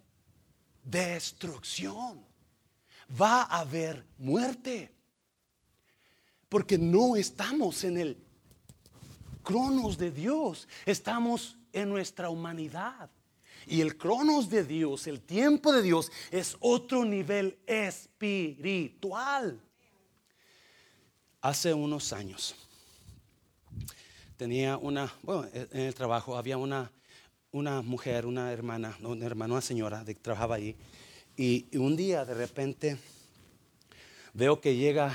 [0.84, 2.24] destrucción.
[3.20, 4.94] Va a haber muerte.
[6.50, 8.18] Porque no estamos en el
[9.42, 13.08] cronos de Dios, estamos en nuestra humanidad.
[13.66, 19.58] Y el cronos de Dios, el tiempo de Dios, es otro nivel espiritual.
[21.40, 22.54] Hace unos años
[24.36, 26.92] tenía una, bueno, en el trabajo había una
[27.52, 30.76] una mujer, una hermana, una hermana, una señora que trabajaba ahí.
[31.36, 32.96] Y, un día de repente
[34.32, 35.12] veo que llega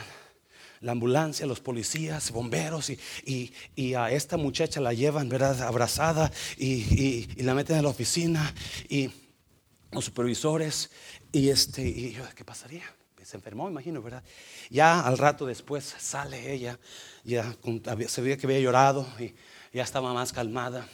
[0.85, 5.63] la ambulancia, los policías, bomberos y, a esta muchacha la llevan, ¿verdad?
[5.63, 8.53] Abrazada y, la meten en la oficina
[8.87, 9.09] y
[9.91, 10.91] los supervisores
[11.31, 12.83] y este, y yo, ¿qué pasaría?
[13.23, 14.23] Se enfermó, imagino, ¿verdad?
[14.69, 16.79] Ya al rato después sale ella,
[17.23, 17.57] ya
[18.07, 19.33] se veía que había llorado y
[19.73, 20.87] ya estaba más calmada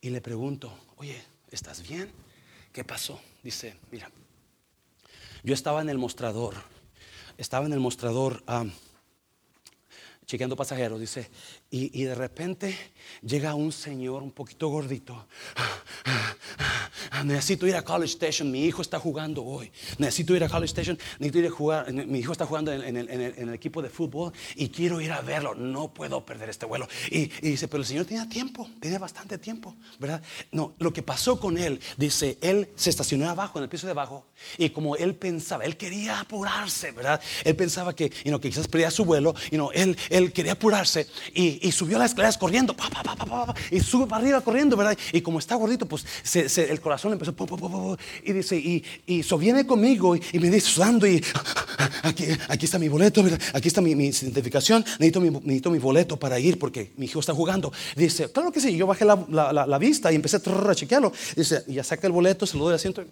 [0.00, 2.10] y le pregunto, oye, ¿estás bien?
[2.72, 3.20] ¿Qué pasó?
[3.42, 4.10] Dice, mira,
[5.42, 6.54] yo estaba en el mostrador,
[7.36, 8.42] estaba en el mostrador
[10.32, 11.28] chequeando pasajeros, dice,
[11.68, 12.74] y, de repente
[13.20, 15.26] llega un señor un poquito gordito.
[17.24, 19.70] Necesito ir a College Station, mi hijo está jugando hoy.
[19.98, 21.92] Necesito ir a College Station, necesito ir a jugar.
[21.92, 25.54] Mi hijo está jugando en, el, equipo de fútbol y quiero ir a verlo.
[25.54, 26.88] No puedo perder este vuelo.
[27.10, 30.22] Y, dice, pero el señor tenía tiempo, tenía bastante tiempo, ¿verdad?
[30.50, 33.92] No, lo que pasó con él, dice, él se estacionó abajo, en el piso de
[33.92, 34.26] abajo,
[34.58, 37.20] y como él pensaba, él quería apurarse, ¿verdad?
[37.44, 41.06] Él pensaba que, you que quizás perdía su vuelo, y no él, él quería apurarse
[41.34, 42.76] y, subió las escaleras corriendo,
[43.70, 44.96] y sube para arriba corriendo, ¿verdad?
[45.12, 46.04] Y como está gordito, pues
[46.58, 47.34] el corazón le empezó,
[48.24, 51.22] y dice, y, y so viene conmigo y, me dice, sudando, y
[52.02, 56.38] aquí, aquí está mi boleto, aquí está mi, identificación, necesito mi, necesito mi, boleto para
[56.38, 57.72] ir porque mi hijo está jugando.
[57.96, 61.12] Dice, claro que sí, yo bajé la, la, vista y empecé a chequearlo.
[61.36, 63.04] Dice, y ya saca el boleto, se lo doy asiento.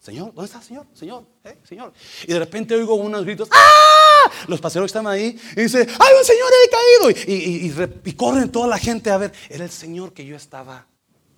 [0.00, 0.86] Señor, ¿dónde está, señor?
[0.94, 1.58] Señor, ¿eh?
[1.68, 1.92] señor.
[2.24, 4.30] Y de repente oigo unos gritos, ¡ah!
[4.46, 7.24] Los pasajeros que estaban ahí y dice, ¡ay, un señor he caído!
[7.26, 7.72] Y,
[8.04, 9.32] y, corren toda la gente a ver.
[9.48, 10.86] Era el señor que yo estaba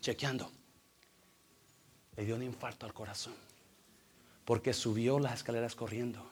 [0.01, 0.51] chequeando.
[2.21, 3.33] Le dio un infarto al corazón
[4.45, 6.23] porque subió las escaleras corriendo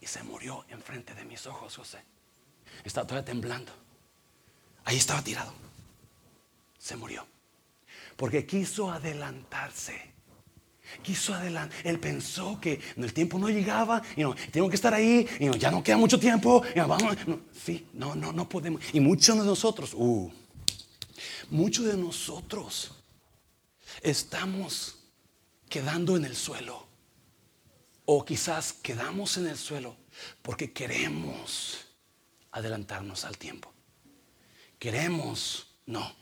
[0.00, 1.98] y se murió enfrente de mis ojos, José.
[2.82, 3.72] Estaba todavía temblando.
[4.86, 5.52] Ahí estaba tirado.
[6.78, 7.26] Se murió
[8.16, 10.14] porque quiso adelantarse
[11.02, 11.76] quiso adelante.
[11.84, 15.56] Él pensó que el tiempo no llegaba, y no, tengo que estar ahí, y no,
[15.56, 16.62] ya no queda mucho tiempo.
[16.74, 18.80] Y vamos, no, sí, no, no, no podemos.
[18.94, 20.32] Y muchos de nosotros, uh,
[21.50, 22.99] muchos de nosotros
[24.02, 24.96] estamos
[25.68, 26.86] quedando en el suelo.
[28.04, 29.96] O quizás quedamos en el suelo
[30.42, 31.86] porque queremos
[32.50, 33.72] adelantarnos al tiempo.
[34.78, 36.14] Queremos, no.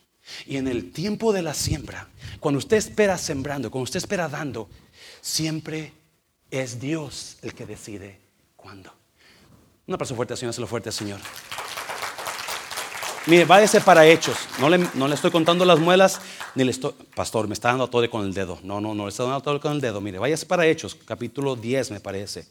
[0.44, 2.08] Y en el tiempo de la siembra,
[2.40, 4.68] cuando usted espera sembrando, cuando usted espera dando,
[5.22, 5.92] siempre
[6.50, 8.20] es Dios el que decide
[8.56, 8.92] cuándo.
[9.86, 11.20] Una persona fuerte, Señor, se lo fuerte, Señor.
[13.28, 14.38] Mire, váyase para hechos.
[14.58, 16.18] No le, no le, estoy contando las muelas,
[16.54, 16.92] ni le estoy.
[17.14, 18.58] Pastor, me está dando a todo con el dedo.
[18.62, 20.00] No, no, no le estoy dando a todo con el dedo.
[20.00, 22.46] Mire, váyase para hechos, capítulo 10, me parece.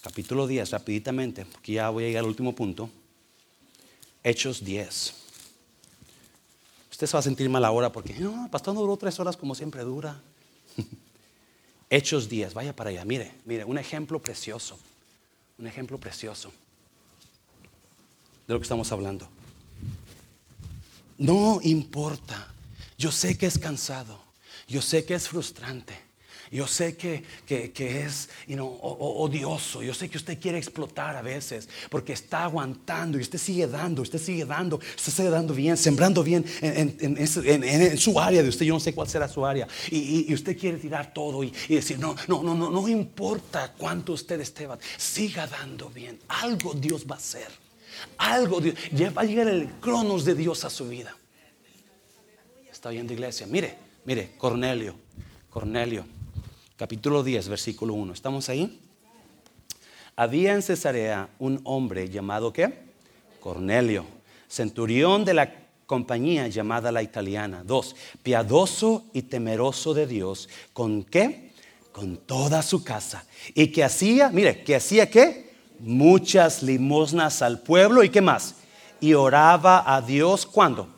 [0.00, 2.88] Capítulo 10, rapiditamente, porque ya voy a llegar al último punto.
[4.22, 5.14] Hechos 10.
[6.90, 9.54] Usted se va a sentir mal ahora porque, no, pastor no duró tres horas como
[9.54, 10.18] siempre dura.
[11.90, 13.04] Hechos días, vaya para allá.
[13.04, 14.78] Mire, mire, un ejemplo precioso.
[15.58, 16.50] Un ejemplo precioso
[18.46, 19.28] de lo que estamos hablando.
[21.18, 22.48] No importa.
[22.96, 24.20] Yo sé que es cansado.
[24.66, 25.94] Yo sé que es frustrante.
[26.54, 28.28] Yo sé que, es
[28.60, 29.82] odioso.
[29.82, 34.02] Yo sé que usted quiere explotar a veces porque está aguantando y usted sigue dando,
[34.02, 38.66] usted sigue dando, usted sigue dando bien, sembrando bien en, su área de usted.
[38.66, 39.66] Yo no sé cuál será su área.
[39.90, 44.40] Y, usted quiere tirar todo y, decir, no, no, no, no, no importa cuánto usted
[44.40, 46.20] esté, siga dando bien.
[46.28, 47.63] Algo Dios va a hacer.
[48.18, 48.76] Algo Dios.
[49.16, 51.16] Va a llegar el cronos de Dios a su vida.
[52.70, 53.46] Está bien de iglesia.
[53.46, 54.94] Mire, mire, Cornelio,
[55.50, 56.04] Cornelio
[56.76, 58.12] capítulo 10, versículo 1.
[58.12, 58.80] ¿Estamos ahí?
[60.16, 62.84] Había en Cesarea un hombre llamado ¿qué?
[63.40, 64.04] Cornelio,
[64.48, 65.52] centurión de la
[65.86, 67.62] compañía llamada la italiana.
[67.64, 70.48] Dos, piadoso y temeroso de Dios.
[70.72, 71.52] ¿Con qué?
[71.92, 73.24] Con toda su casa.
[73.54, 74.30] ¿Y que hacía?
[74.30, 75.53] Mire, que hacía qué?
[75.78, 78.02] Muchas limosnas al pueblo.
[78.04, 78.56] ¿Y qué más?
[79.00, 80.88] Y oraba a Dios cuando.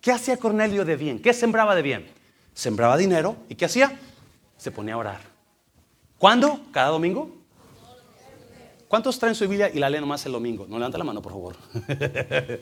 [0.00, 1.20] ¿Qué hacía Cornelio de bien?
[1.20, 2.06] ¿Qué sembraba de bien?
[2.54, 3.36] Sembraba dinero.
[3.48, 3.98] ¿Y qué hacía?
[4.58, 5.20] se ponía a orar.
[6.18, 6.60] ¿Cuándo?
[6.72, 7.34] ¿Cada domingo?
[8.88, 10.66] ¿Cuántos traen su Biblia y la leen nomás el domingo?
[10.68, 11.56] No levanta la mano, por favor.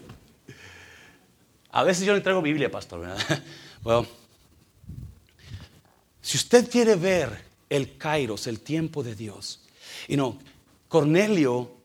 [1.71, 3.07] a veces yo le traigo Biblia, pastor.
[3.83, 4.07] bueno,
[6.21, 9.65] si usted quiere ver el Kairos, el tiempo de Dios,
[10.09, 10.39] y no,
[10.89, 11.77] Cornelio,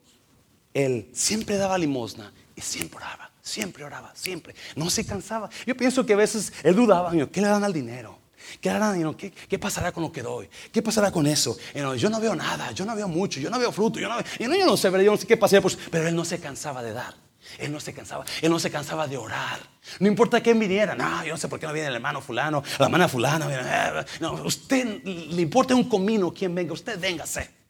[0.74, 4.56] él siempre daba limosna y siempre oraba, siempre oraba, siempre.
[4.76, 5.50] No se cansaba.
[5.66, 8.22] Yo pienso que a veces él dudaba, ¿qué le dan al dinero?
[8.60, 9.16] ¿Qué, harán?
[9.16, 10.50] ¿Qué, pasará con lo que doy?
[10.72, 11.58] ¿Qué pasará con eso?
[11.98, 14.48] yo no veo nada, yo no veo mucho, yo no veo fruto, yo no, yo
[14.66, 17.14] no, sé, yo no sé qué pasaría, pues, pero él no se cansaba de dar.
[17.58, 19.60] Él no se cansaba, él no se cansaba de orar.
[20.00, 22.64] No importa quién viniera, no, yo no sé por qué no viene el hermano fulano,
[22.78, 24.06] la hermana fulana.
[24.20, 27.61] No, usted le importa un comino quien venga, usted véngase.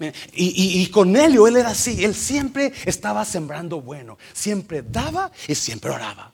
[0.00, 5.90] Y, y, Cornelio, él era así, él siempre estaba sembrando bueno, siempre daba y siempre
[5.90, 6.32] oraba.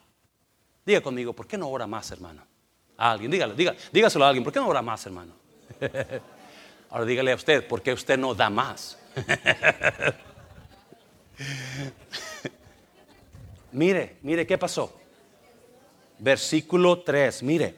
[0.85, 2.47] Diga conmigo, ¿por qué no ora más, hermano?
[2.97, 3.55] A alguien, dígale,
[3.93, 5.35] dígaselo a alguien, ¿por qué no ora más, hermano?
[6.91, 8.97] Ahora dígale a usted, ¿por qué usted no da más?
[13.73, 14.97] mire, mire, ¿qué pasó?
[16.21, 17.75] Versículo 3, mire,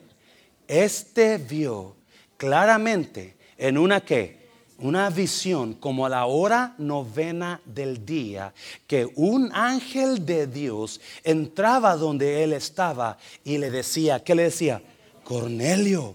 [0.69, 1.97] este vio
[2.37, 4.38] claramente en una que
[4.79, 8.53] una visión como a la hora novena del día,
[8.87, 14.81] que un ángel de Dios entraba donde él estaba y le decía, ¿qué le decía?
[15.25, 16.15] Cornelio.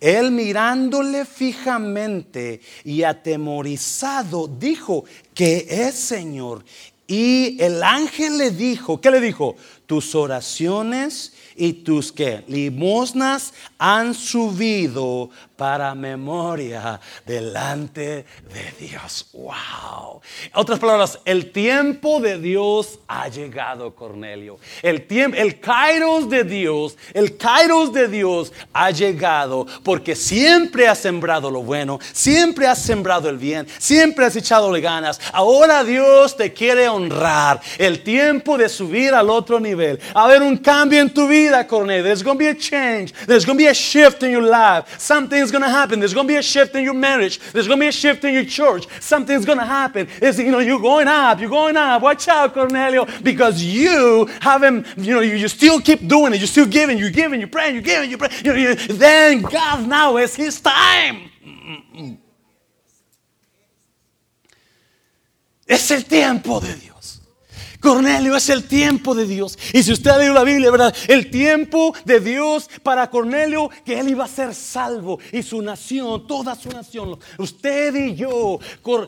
[0.00, 6.64] Él mirándole fijamente y atemorizado dijo que es Señor.
[7.06, 9.56] Y el ángel le dijo, ¿qué le dijo?
[9.86, 19.28] Tus oraciones y tus que limosnas han subido para memoria delante de Dios.
[19.34, 20.22] Wow.
[20.54, 24.58] Otras palabras, el tiempo de Dios ha llegado, Cornelio.
[24.80, 31.00] El tiempo, el kairos de Dios, el kairos de Dios ha llegado porque siempre has
[31.00, 35.20] sembrado lo bueno, siempre has sembrado el bien, siempre has echado ganas.
[35.32, 37.60] Ahora Dios te quiere honrar.
[37.76, 40.00] El tiempo de subir al otro nivel.
[40.14, 42.02] A ver un cambio en tu vida, Cornelio.
[42.02, 43.12] There's going to be a change.
[43.26, 44.98] There's going to be a shift in your life.
[44.98, 45.98] Something's going to happen.
[45.98, 47.38] There's going to be a shift in your marriage.
[47.52, 48.86] There's going to be a shift in your church.
[49.00, 50.08] Something's going to happen.
[50.20, 51.40] It's, you know, you're going up.
[51.40, 52.02] You're going up.
[52.02, 56.38] Watch out, Cornelio, because you haven't, you know, you, you still keep doing it.
[56.38, 56.98] You're still giving.
[56.98, 57.40] You're giving.
[57.40, 57.74] You're praying.
[57.74, 58.10] You're giving.
[58.10, 58.44] You're praying.
[58.44, 61.30] You you, then God now is His time.
[65.66, 66.89] Es el tiempo de Dios.
[67.80, 69.58] Cornelio es el tiempo de Dios.
[69.72, 70.94] Y si usted ha leído la Biblia, ¿verdad?
[71.08, 75.18] El tiempo de Dios para Cornelio, que él iba a ser salvo.
[75.32, 77.18] Y su nación, toda su nación.
[77.38, 78.60] Usted y yo,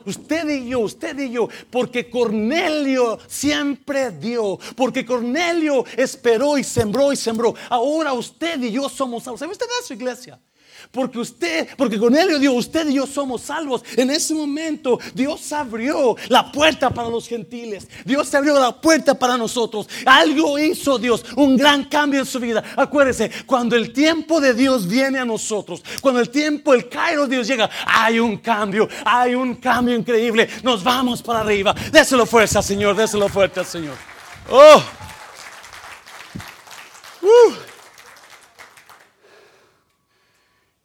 [0.07, 1.49] usted y yo, usted y yo.
[1.71, 4.59] Porque Cornelio siempre dio.
[4.75, 7.55] Porque Cornelio esperó y sembró y sembró.
[7.69, 9.41] Ahora usted y yo somos salvos.
[9.41, 10.41] ¿Sabe usted eso, iglesia?
[10.93, 13.83] Porque usted, porque con él Dios, usted y yo somos salvos.
[13.97, 17.89] En ese momento Dios abrió la puerta para los gentiles.
[18.05, 19.89] Dios abrió la puerta para nosotros.
[20.05, 22.63] Algo hizo Dios, un gran cambio en su vida.
[22.77, 27.37] Acuérdese, cuando el tiempo de Dios viene a nosotros, cuando el tiempo, el Cairo de
[27.37, 30.47] Dios llega, hay un cambio, hay un cambio increíble.
[30.63, 31.75] Nos vamos para arriba.
[31.91, 33.97] Déselo fuerza, Señor, déselo fuerte, Señor.
[34.51, 34.83] Oh.
[37.23, 37.53] Uh.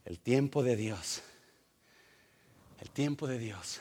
[0.07, 1.21] El tiempo de Dios.
[2.81, 3.79] El tiempo de Dios.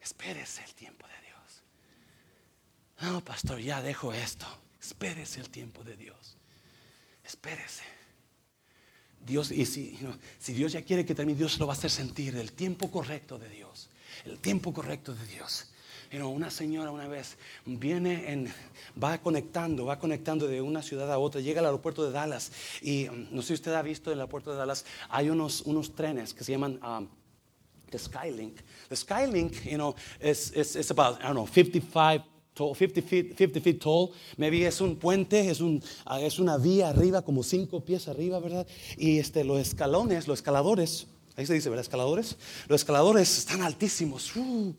[0.00, 3.12] Espérese el tiempo de Dios.
[3.12, 4.46] No, pastor, ya dejo esto.
[4.80, 6.38] Espérese el tiempo de Dios.
[7.22, 7.82] Espérese.
[9.20, 9.98] Dios, y si,
[10.38, 13.38] si Dios ya quiere que termine, Dios lo va a hacer sentir el tiempo correcto
[13.38, 13.90] de Dios.
[14.24, 15.66] El tiempo correcto de Dios.
[16.20, 18.52] Una señora una vez viene en,
[19.02, 22.52] va conectando, va conectando de una ciudad a otra, llega al aeropuerto de Dallas
[22.82, 25.62] y um, no sé si usted ha visto en el aeropuerto de Dallas, hay unos,
[25.62, 27.08] unos trenes que se llaman um,
[27.90, 28.60] the Skylink.
[28.88, 33.60] The Skylink, you know, is, is, is about, I don't know, 55 50 feet, 50
[33.60, 34.12] feet tall.
[34.36, 38.38] Maybe es un puente, es, un, ah, es una vía arriba, como cinco pies arriba,
[38.40, 38.66] ¿verdad?
[38.98, 41.06] Y este, los escalones, los escaladores,
[41.36, 41.82] ahí se dice, ¿verdad?
[41.82, 42.36] Escaladores.
[42.68, 44.34] Los escaladores están altísimos.
[44.36, 44.74] Uh.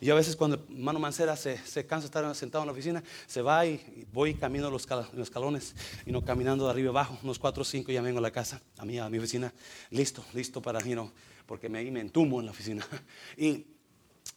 [0.00, 3.02] Y a veces cuando Mano Mancera se, se, cansa de estar sentado en la oficina,
[3.26, 5.74] se va y voy camino los, los escalones,
[6.06, 8.60] y no caminando de arriba abajo, unos cuatro o cinco, ya vengo a la casa,
[8.78, 9.52] a mí, a mi oficina,
[9.90, 11.10] listo, listo para, you know,
[11.46, 12.86] porque me, me entumo en la oficina.
[13.36, 13.66] Y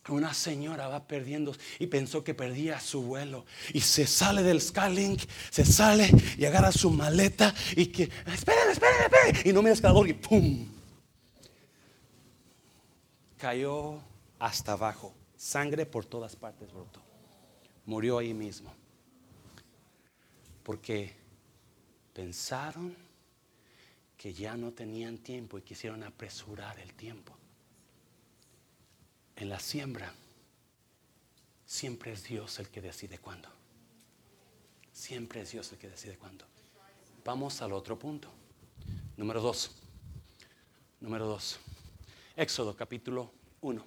[0.10, 5.22] una señora va perdiendo y pensó que perdía su vuelo y se sale del Skylink,
[5.50, 9.76] se sale y agarra su maleta y que, esperen, esperen, esperen, y no mira el
[9.76, 10.75] escalador y ¡pum!
[13.46, 14.02] Cayó
[14.40, 17.00] hasta abajo, sangre por todas partes brotó.
[17.86, 18.74] Murió ahí mismo.
[20.64, 21.14] Porque
[22.12, 22.96] pensaron
[24.18, 27.38] que ya no tenían tiempo y quisieron apresurar el tiempo
[29.36, 30.12] en la siembra,
[31.68, 33.50] siempre es Dios el que decide cuándo.
[34.92, 36.46] Siempre es Dios el que decide cuándo.
[37.24, 38.28] Vamos al otro punto.
[39.16, 39.70] Número dos.
[41.00, 41.60] Número dos.
[42.36, 43.32] Éxodo capítulo
[43.62, 43.86] 1.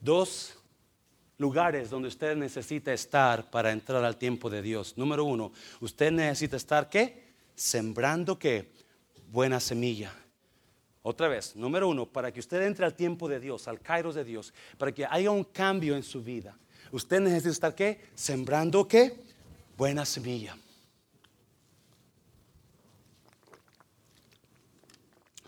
[0.00, 0.58] Dos
[1.38, 4.96] lugares donde usted necesita estar para entrar al tiempo de Dios.
[4.96, 7.32] Número uno, usted necesita estar qué?
[7.54, 8.72] Sembrando qué?
[9.30, 10.12] Buena semilla.
[11.02, 14.24] Otra vez, número uno, para que usted entre al tiempo de Dios, al kairos de
[14.24, 16.58] Dios, para que haya un cambio en su vida,
[16.90, 18.00] usted necesita estar qué?
[18.16, 19.16] Sembrando qué?
[19.76, 20.56] Buena semilla.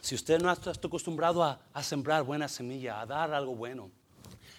[0.09, 3.91] Si usted no está acostumbrado a, sembrar buena semilla, a dar algo bueno,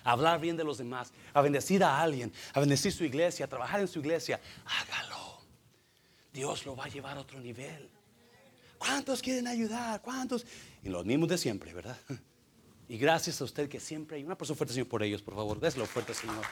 [0.04, 3.47] a hablar bien de los demás, a bendecir a alguien, a bendecir su iglesia, a
[3.47, 5.41] trabajar en su iglesia, hágalo.
[6.32, 7.89] Dios lo va a llevar a otro nivel.
[8.78, 10.00] ¿Cuántos quieren ayudar?
[10.04, 10.45] ¿Cuántos?
[10.84, 11.97] Y los mismos de siempre, ¿verdad?
[12.88, 15.60] Y gracias a usted que siempre hay una persona fuerte, Señor, por ellos, por favor.
[15.60, 16.45] Déselo fuerte, Señor.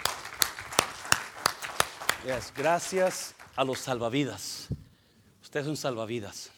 [2.56, 4.70] Gracias a los salvavidas.
[5.44, 6.50] Usted es un salvavidas.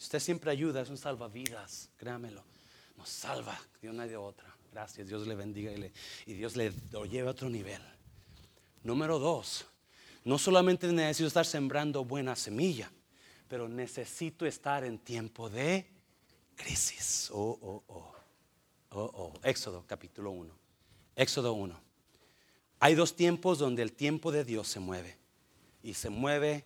[0.00, 1.90] Usted siempre ayuda, es un salvavidas.
[1.96, 2.42] Créamelo.
[2.96, 4.52] Nos salva de una y de otra.
[4.72, 5.06] Gracias.
[5.06, 5.92] Dios le bendiga y, le,
[6.26, 7.82] y Dios le lo lleve a otro nivel.
[8.82, 9.66] Número dos.
[10.24, 12.90] No solamente necesito estar sembrando buena semilla
[13.50, 15.84] pero necesito estar en tiempo de
[16.54, 17.30] crisis.
[17.32, 18.14] Oh, oh, oh.
[18.92, 19.32] Oh, oh.
[19.42, 20.54] Éxodo capítulo 1.
[21.16, 21.80] Éxodo 1.
[22.78, 25.18] Hay dos tiempos donde el tiempo de Dios se mueve.
[25.82, 26.64] Y se mueve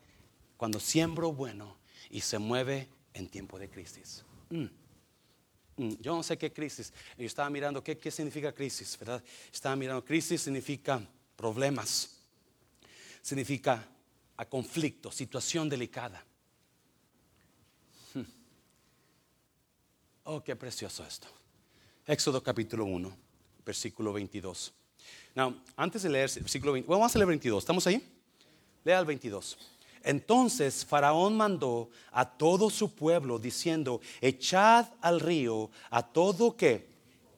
[0.59, 1.78] cuando siembro bueno
[2.11, 4.25] y se mueve en tiempo de crisis.
[4.51, 4.65] Mm.
[5.77, 5.97] Mm.
[6.01, 6.93] Yo no sé qué crisis.
[7.17, 9.23] Yo estaba mirando qué, qué significa crisis, ¿verdad?
[9.53, 11.01] Estaba mirando crisis significa
[11.37, 12.19] problemas.
[13.23, 13.89] Significa
[14.37, 16.25] a conflicto, situación delicada.
[20.25, 21.29] Oh, qué precioso esto.
[22.07, 23.15] Éxodo capítulo 1,
[23.65, 24.73] versículo 22.
[25.35, 27.62] Now, antes de leer el versículo 20, vamos a leer 22.
[27.62, 28.03] ¿Estamos ahí?
[28.85, 29.59] Lea el 22.
[30.05, 36.89] Entonces Faraón mandó a todo su pueblo diciendo, echad al río a todo que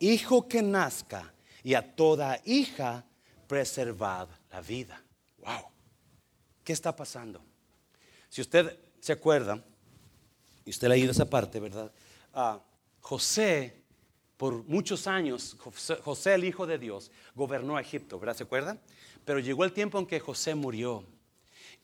[0.01, 3.05] hijo que nazca y a toda hija
[3.47, 5.03] preservad la vida.
[5.39, 5.67] Wow.
[6.65, 7.41] ¿Qué está pasando?
[8.29, 9.63] Si usted se acuerda,
[10.65, 11.93] y usted ha leído esa parte, ¿verdad?
[12.35, 12.61] Ah,
[13.01, 13.83] José,
[14.37, 15.57] por muchos años,
[16.03, 18.37] José, el Hijo de Dios, gobernó Egipto, ¿verdad?
[18.37, 18.81] ¿Se acuerdan?
[19.25, 21.05] Pero llegó el tiempo en que José murió.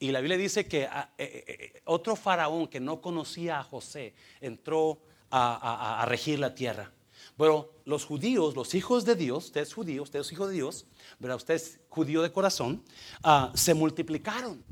[0.03, 3.63] Y la Biblia dice que ah, eh, eh, eh, otro faraón que no conocía a
[3.63, 4.99] José entró
[5.31, 6.91] a, regir la tierra.
[7.37, 10.87] Bueno, los judíos, los hijos de Dios, usted es judío, usted es hijo de Dios,
[11.21, 11.37] ¿verdad?
[11.37, 12.83] usted es judío de corazón,
[13.23, 14.65] ah, se multiplicaron.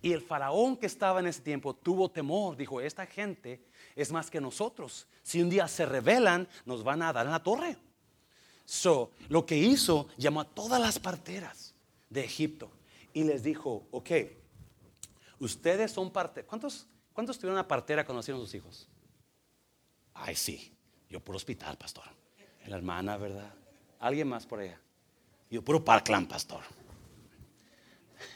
[0.00, 3.60] Y el faraón que estaba en ese tiempo tuvo temor, dijo, esta gente
[3.94, 5.06] es más que nosotros.
[5.22, 7.76] Si un día se rebelan, nos van a dar en la torre.
[8.64, 11.74] So, lo que hizo, llamó a todas las parteras
[12.08, 12.70] de Egipto
[13.12, 14.10] y les dijo, ok,
[15.40, 16.44] ustedes son parte.
[16.44, 18.88] ¿Cuántos, ¿Cuántos tuvieron una partera cuando nacieron sus hijos?
[20.14, 20.72] Ay, sí,
[21.08, 22.04] yo por hospital, pastor.
[22.66, 23.52] La hermana, ¿verdad?
[23.98, 24.80] ¿Alguien más por allá?
[25.50, 26.62] Yo puro Parkland, pastor.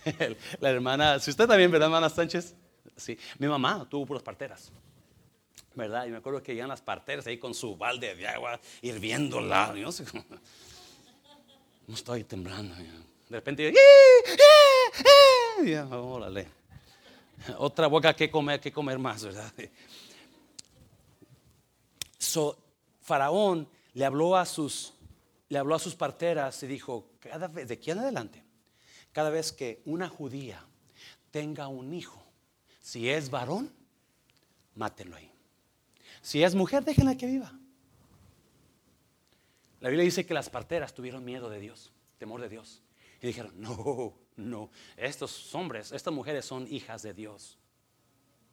[0.61, 2.57] La hermana, si usted también, ¿verdad, hermana Sánchez?
[2.97, 4.73] Sí, mi mamá tuvo puras parteras.
[5.75, 6.07] ¿verdad?
[6.07, 9.75] Y me acuerdo que iban las parteras ahí con su balde de agua hirviéndola.
[9.77, 10.25] Yo no sé cómo.
[11.87, 12.75] No estoy temblando.
[12.75, 13.75] De repente,
[15.65, 16.49] ya, órale.
[17.59, 19.53] Otra boca que comer, que comer más, ¿verdad?
[22.19, 22.57] So,
[23.03, 24.95] Faraón le habló a sus
[25.49, 28.43] le habló a sus parteras y dijo, cada vez, de aquí en adelante,
[29.13, 30.65] cada vez que una judía
[31.31, 32.21] tenga un hijo,
[32.81, 33.73] si es varón,
[34.75, 35.31] mátenlo ahí.
[36.23, 37.53] Si es mujer, déjenla que viva.
[39.81, 42.83] La Biblia dice que las parteras tuvieron miedo de Dios, temor de Dios.
[43.21, 47.59] Y dijeron, no, no, estos hombres, estas mujeres son hijas de Dios.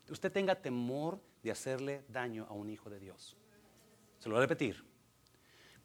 [0.10, 3.36] Usted tenga temor de hacerle daño a un hijo de Dios.
[4.20, 4.84] Se lo voy a repetir.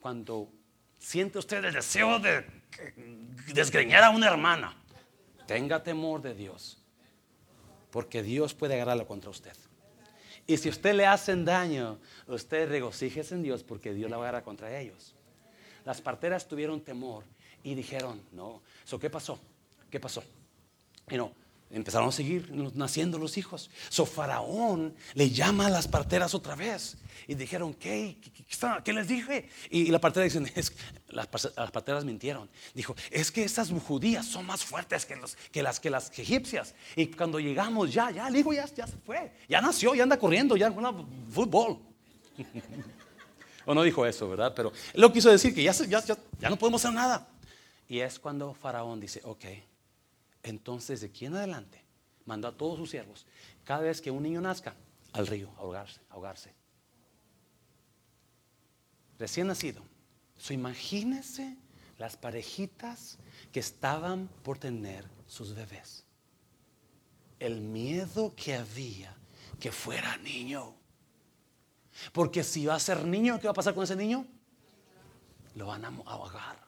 [0.00, 0.50] Cuando
[0.98, 2.44] siente usted el deseo de
[3.54, 4.76] desgreñar a una hermana,
[5.46, 6.82] tenga temor de Dios,
[7.90, 9.56] porque Dios puede agarrarlo contra usted.
[10.46, 14.78] Y si usted le hacen daño, usted regocíjese en Dios porque Dios la va contra
[14.78, 15.14] ellos.
[15.84, 17.24] Las parteras tuvieron temor
[17.62, 18.62] y dijeron, no,
[19.00, 19.40] ¿qué pasó?
[19.96, 20.22] ¿Qué pasó?
[21.08, 21.32] Y no,
[21.70, 23.70] empezaron a seguir naciendo los hijos.
[23.88, 28.18] So Faraón le llama a las parteras otra vez y dijeron, ¿qué?
[28.84, 29.48] ¿Qué, les dije?
[29.70, 30.42] Y, la partera dice,
[31.08, 32.50] las, parteras mintieron.
[32.74, 35.18] Dijo, es que esas judías son más fuertes que,
[35.50, 36.74] que, las, que las egipcias.
[36.94, 39.32] Y cuando llegamos ya, ya, el hijo ya, ya se fue.
[39.48, 41.78] Ya nació, ya anda corriendo, ya bueno, fútbol.
[43.64, 44.52] o no dijo eso, ¿verdad?
[44.54, 46.02] Pero lo quiso decir que ya, ya,
[46.38, 47.26] ya no podemos hacer nada.
[47.88, 49.44] Y es cuando Faraón dice, ok,
[50.48, 51.84] entonces de aquí en adelante
[52.24, 53.26] mandó a todos sus siervos,
[53.64, 54.74] cada vez que un niño nazca,
[55.12, 56.54] al río, ahogarse, ahogarse.
[59.18, 59.82] Recién nacido.
[60.36, 61.56] So, imagínense
[61.98, 63.18] las parejitas
[63.50, 66.04] que estaban por tener sus bebés.
[67.38, 69.16] El miedo que había
[69.58, 70.74] que fuera niño.
[72.12, 74.26] Porque si va a ser niño, ¿qué va a pasar con ese niño?
[75.54, 76.66] Lo van a ahogar.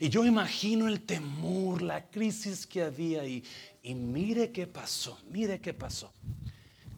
[0.00, 3.44] Y yo imagino el temor, la crisis que había y,
[3.82, 6.12] y mire qué pasó, mire qué pasó.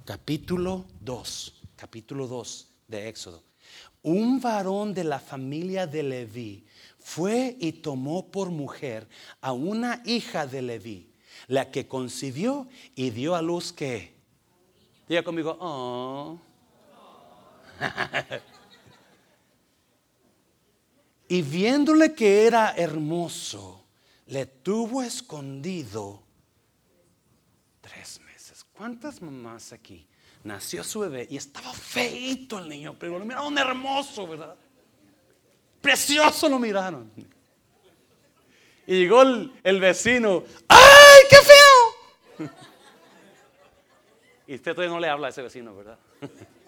[0.04, 3.42] Capítulo 2, capítulo 2 de Éxodo.
[4.02, 6.66] Un varón de la familia de Leví
[6.98, 9.08] fue y tomó por mujer
[9.40, 11.10] a una hija de Leví,
[11.46, 14.14] la que concibió y dio a luz que.
[15.08, 16.38] Diga conmigo, oh.
[21.28, 23.84] Y viéndole que era hermoso,
[24.26, 26.22] le tuvo escondido
[27.80, 28.64] tres meses.
[28.72, 30.06] ¿Cuántas mamás aquí?
[30.42, 34.54] Nació su bebé y estaba feito el niño, pero lo miraron hermoso, ¿verdad?
[35.80, 37.10] Precioso lo miraron.
[38.86, 42.50] Y llegó el, vecino, ¡ay, qué feo!
[44.46, 45.98] Y usted todavía no le habla a ese vecino, ¿verdad?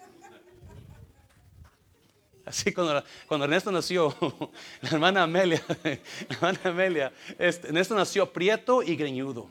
[2.47, 4.15] Así cuando, cuando Ernesto nació,
[4.81, 9.49] la hermana Amelia, la hermana Amelia, este, Ernesto nació prieto y greñudo.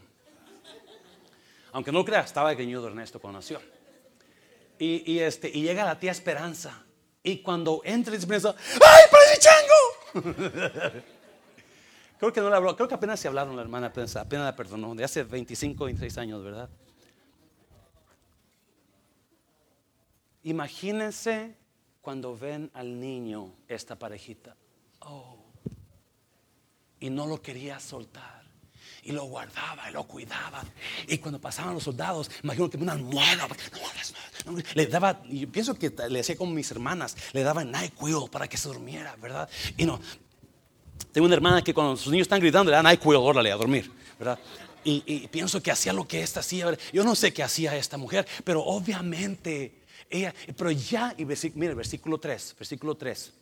[1.73, 3.61] Aunque no crea, estaba greñudo Ernesto cuando nació.
[4.79, 6.85] Y, y, este, y llega la tía Esperanza.
[7.23, 11.03] Y cuando entra y piensa, ¡ay, parece chango!
[12.19, 14.57] creo que no le habló, creo que apenas se hablaron la hermana, apenas, apenas la
[14.57, 16.71] perdonó, de hace 25, 26 años, ¿verdad?
[20.45, 21.57] Imagínense
[22.07, 24.55] cuando ven al niño, esta parejita,
[25.01, 25.39] oh,
[27.01, 28.45] y no lo quería soltar.
[29.03, 30.63] Y lo guardaba y lo cuidaba.
[31.09, 33.49] Y cuando pasaban los soldados, imagino que una almohada.
[34.75, 38.57] le daba, y pienso que le hacía como mis hermanas, le daba NyQuil para que
[38.57, 39.49] se durmiera, ¿verdad?
[39.77, 40.01] Y no,
[41.11, 43.91] tengo una hermana que cuando sus niños están gritando le da NyQuil, órale, a dormir,
[44.17, 44.39] ¿verdad?
[44.85, 46.79] Y, y, pienso que hacía lo que esta hacía.
[46.93, 52.19] Yo no sé qué hacía esta mujer, pero obviamente ella, pero ya, y mire, versículo
[52.19, 53.33] 3, versículo 3.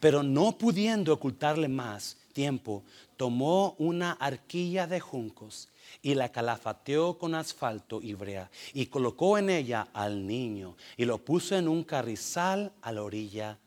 [0.00, 2.84] Pero no pudiendo ocultarle más tiempo,
[3.16, 5.68] tomó una arquilla de juncos
[6.02, 11.18] y la calafateó con asfalto y brea y colocó en ella al niño y lo
[11.18, 13.58] puso en un carrizal a la orilla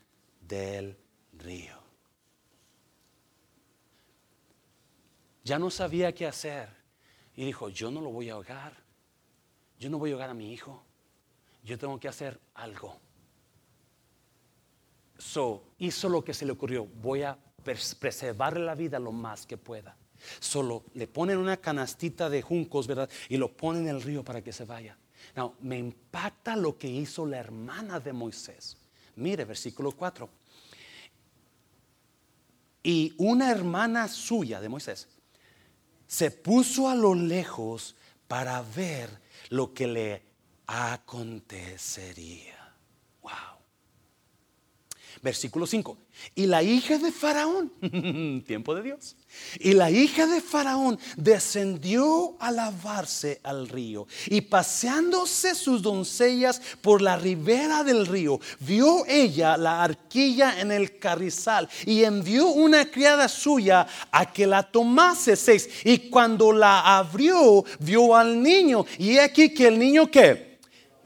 [0.41, 0.95] del
[1.34, 1.82] río.
[5.43, 6.69] Ya no sabía qué hacer
[7.36, 8.77] y dijo, yo no lo voy a ahogar,
[9.79, 10.82] yo no voy a ahogar a mi hijo
[11.64, 12.99] yo tengo que hacer algo.
[15.18, 16.86] So, hizo lo que se le ocurrió.
[16.86, 19.95] Voy a preservarle la vida lo más que pueda.
[20.39, 23.09] Solo le ponen una canastita de juncos, ¿verdad?
[23.30, 24.97] Y lo ponen en el río para que se vaya.
[25.36, 28.78] Now, me impacta lo que hizo la hermana de Moisés.
[29.16, 30.30] Mire, versículo 4.
[32.84, 35.07] Y una hermana suya de Moisés
[36.07, 37.95] se puso a lo lejos
[38.28, 39.09] para ver
[39.49, 40.30] lo que le
[40.68, 42.57] acontecería.
[43.22, 43.62] Wow.
[45.22, 45.97] Versículo 5.
[46.34, 47.72] Y la hija de Faraón,
[48.47, 49.16] tiempo de Dios.
[49.59, 57.01] Y la hija de Faraón descendió a lavarse al río y paseándose sus doncellas por
[57.01, 63.28] la ribera del río, vio ella la arquilla en el carrizal y envió una criada
[63.28, 65.70] suya a que la tomase seis.
[65.84, 68.86] Y cuando la abrió, vio al niño.
[68.97, 70.51] Y aquí que el niño que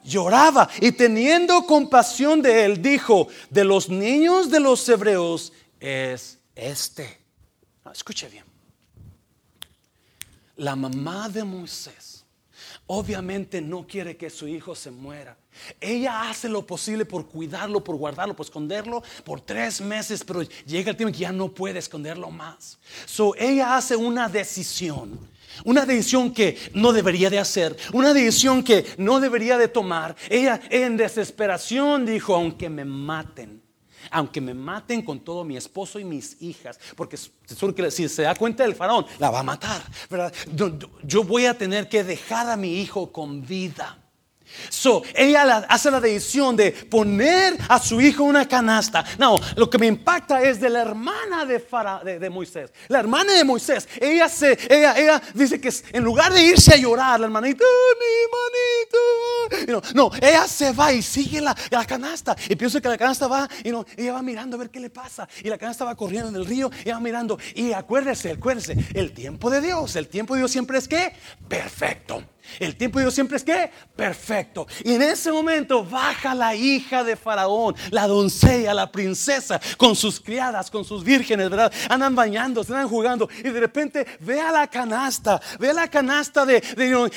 [0.05, 7.25] lloraba y teniendo compasión de él, dijo, de los niños de los hebreos es este
[7.95, 8.43] escuche bien.
[10.57, 12.25] La mamá de Moisés
[12.87, 15.37] obviamente no quiere que su hijo se muera.
[15.79, 20.91] Ella hace lo posible por cuidarlo, por guardarlo, por esconderlo por tres meses, pero llega
[20.91, 22.77] el tiempo que ya no puede esconderlo más.
[23.05, 25.17] So ella hace una decisión,
[25.63, 30.15] una decisión que no debería de hacer, una decisión que no debería de tomar.
[30.29, 33.61] Ella en desesperación dijo, aunque me maten,
[34.11, 38.63] aunque me maten con todo mi esposo y mis hijas, porque si se da cuenta
[38.63, 39.81] del faraón, la va a matar,
[41.03, 44.04] Yo voy a tener que dejar a mi hijo con vida.
[44.69, 49.03] So, ella hace la decisión de poner a su hijo en una canasta.
[49.17, 52.71] No, lo que me impacta es de la hermana de, de, Moisés.
[52.87, 57.19] La hermana de Moisés, ella, se, ella, dice que en lugar de irse a llorar,
[57.19, 57.63] la hermanita,
[57.99, 59.93] mi hermanito.
[59.93, 62.35] no, ella se va y sigue la, canasta.
[62.49, 64.89] Y piensa que la canasta va y no, ella va mirando a ver qué le
[64.89, 65.27] pasa.
[65.43, 67.37] Y la canasta va corriendo en el río, y va mirando.
[67.53, 71.13] Y acuérdese, acuérdese, el tiempo de Dios, el tiempo de Dios siempre es que
[71.47, 72.23] perfecto.
[72.59, 74.67] El tiempo de Dios siempre es que perfecto.
[74.83, 80.19] Y en ese momento baja la hija de Faraón, la doncella, la princesa, con sus
[80.19, 81.71] criadas, con sus vírgenes, ¿verdad?
[81.89, 83.29] Andan bañándose, andan jugando.
[83.39, 86.57] Y de repente ve a la canasta, ve a la canasta de,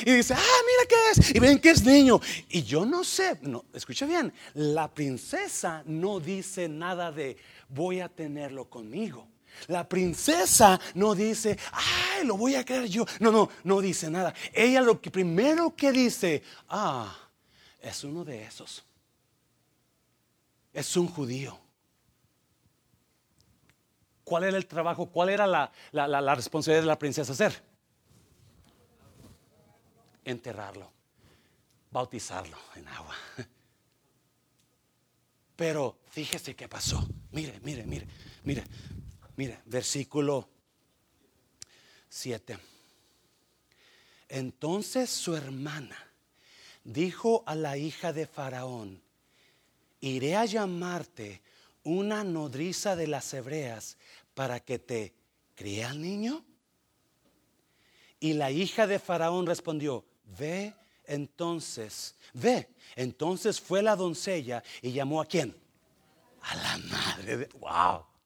[0.05, 1.35] y dice, ah, mira qué es.
[1.35, 2.21] Y ven que es niño.
[2.49, 7.37] Y yo no sé, no, escucha bien, la princesa no dice nada de
[7.69, 9.29] voy a tenerlo conmigo.
[9.67, 13.05] La princesa no dice, ay, lo voy a creer yo.
[13.21, 14.35] No, no, no dice nada.
[14.53, 17.15] Ella lo que primero que dice, ah,
[17.81, 18.85] es uno de esos.
[20.73, 21.59] Es un judío.
[24.25, 25.07] ¿Cuál era el trabajo?
[25.07, 27.63] ¿Cuál era la, la responsabilidad de la princesa hacer?
[30.25, 30.93] Enterrarlo,
[31.91, 33.15] bautizarlo en agua.
[35.59, 37.09] Pero fíjese qué pasó.
[37.33, 38.07] Mire, mire, mire,
[38.45, 38.65] mire.
[39.39, 40.49] Mire, versículo
[42.09, 42.59] 7.
[44.29, 45.97] Entonces su hermana
[46.83, 49.01] dijo a la hija de Faraón,
[50.01, 51.41] iré a llamarte
[51.85, 53.97] una nodriza de las hebreas
[54.35, 55.15] para que te
[55.55, 56.45] críe al niño.
[58.19, 60.05] Y la hija de Faraón respondió,
[60.37, 60.75] ve
[61.05, 62.71] entonces, ve.
[62.97, 65.57] Entonces fue la doncella y llamó a quién?
[66.41, 67.47] A la madre de...
[67.61, 68.18] ¡Wow!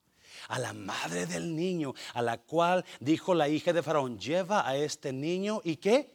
[0.47, 4.75] A la madre del niño, a la cual dijo la hija de Faraón, lleva a
[4.75, 6.13] este niño y qué?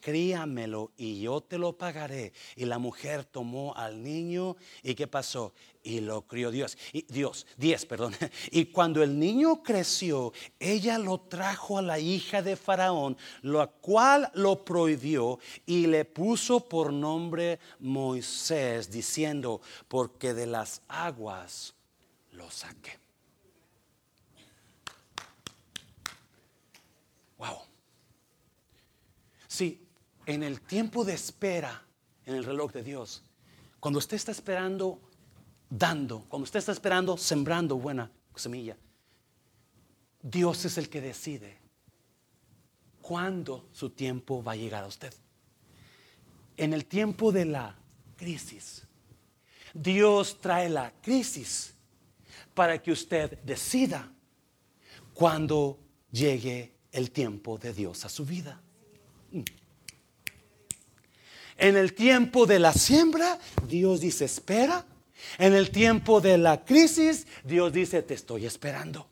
[0.00, 2.32] Críamelo y yo te lo pagaré.
[2.54, 5.54] Y la mujer tomó al niño y qué pasó?
[5.82, 6.78] Y lo crió Dios.
[7.08, 8.14] Dios, diez, perdón.
[8.52, 14.30] Y cuando el niño creció, ella lo trajo a la hija de Faraón, la cual
[14.34, 21.74] lo prohibió y le puso por nombre Moisés, diciendo, porque de las aguas
[22.32, 22.98] lo saqué.
[27.38, 27.58] Wow.
[29.48, 29.88] Sí,
[30.28, 31.82] en el tiempo de espera,
[32.26, 33.22] en el reloj de Dios,
[33.80, 35.00] cuando usted está esperando,
[35.70, 38.76] dando, cuando usted está esperando, sembrando buena semilla,
[40.20, 41.56] Dios es el que decide
[43.00, 45.14] cuándo su tiempo va a llegar a usted.
[46.58, 47.74] En el tiempo de la
[48.14, 48.86] crisis,
[49.72, 51.72] Dios trae la crisis
[52.52, 54.12] para que usted decida
[55.14, 55.78] cuándo
[56.12, 58.60] llegue el tiempo de Dios a su vida.
[61.58, 64.86] En el tiempo de la siembra, Dios dice, espera.
[65.38, 69.08] En el tiempo de la crisis, Dios dice, te estoy esperando.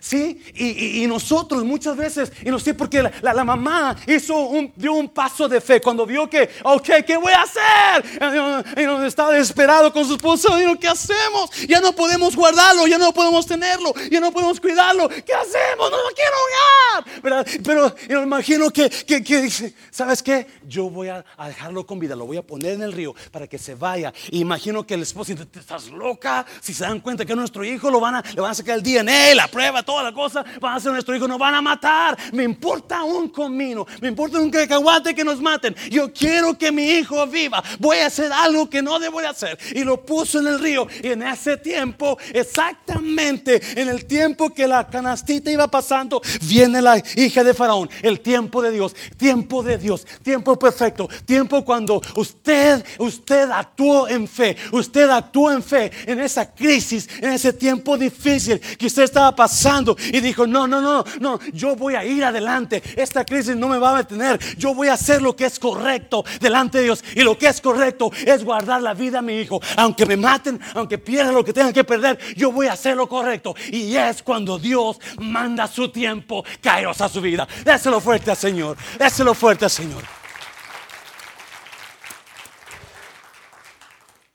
[0.00, 0.42] ¿Sí?
[0.54, 5.08] Y, nosotros muchas veces, y no sé por qué la, mamá hizo un, dio un
[5.08, 8.64] paso de fe cuando vio que, ok, ¿qué voy a hacer?
[8.76, 11.50] Y no, estaba desesperado con su esposo, y ¿qué hacemos?
[11.68, 15.90] Ya no podemos guardarlo, ya no podemos tenerlo, ya no podemos cuidarlo, ¿qué hacemos?
[15.90, 17.46] No lo quiero hogar.
[17.62, 20.46] Pero yo imagino que, que, dice, ¿sabes qué?
[20.66, 23.58] Yo voy a, dejarlo con vida, lo voy a poner en el río para que
[23.58, 24.12] se vaya.
[24.30, 26.46] imagino que el esposo ¿estás loca?
[26.60, 28.82] Si se dan cuenta que nuestro hijo lo van a, le van a sacar el
[28.82, 32.16] DNA, la prueba, toda la cosa, van a hacer nuestro hijo, nos van a matar.
[32.32, 35.74] Me importa un comino, me importa un cacahuate que nos maten.
[35.90, 37.60] Yo quiero que mi hijo viva.
[37.80, 39.58] Voy a hacer algo que no debo de hacer.
[39.74, 40.86] Y lo puso en el río.
[41.02, 47.02] Y en ese tiempo, exactamente en el tiempo que la canastita iba pasando, viene la
[47.16, 47.90] hija de Faraón.
[48.00, 54.28] El tiempo de Dios, tiempo de Dios, tiempo perfecto, tiempo cuando usted, usted actuó en
[54.28, 59.34] fe, usted actuó en fe en esa crisis, en ese tiempo difícil que usted estaba
[59.34, 59.79] pasando
[60.12, 63.78] y dijo, no, no, no, no, yo voy a ir adelante, esta crisis no me
[63.78, 67.22] va a detener, yo voy a hacer lo que es correcto delante de Dios y
[67.22, 70.98] lo que es correcto es guardar la vida a mi hijo, aunque me maten, aunque
[70.98, 74.58] pierda lo que tengan que perder, yo voy a hacer lo correcto y es cuando
[74.58, 77.46] Dios manda su tiempo caeros a su vida.
[77.64, 80.02] Déselo fuerte al Señor, déselo fuerte al Señor.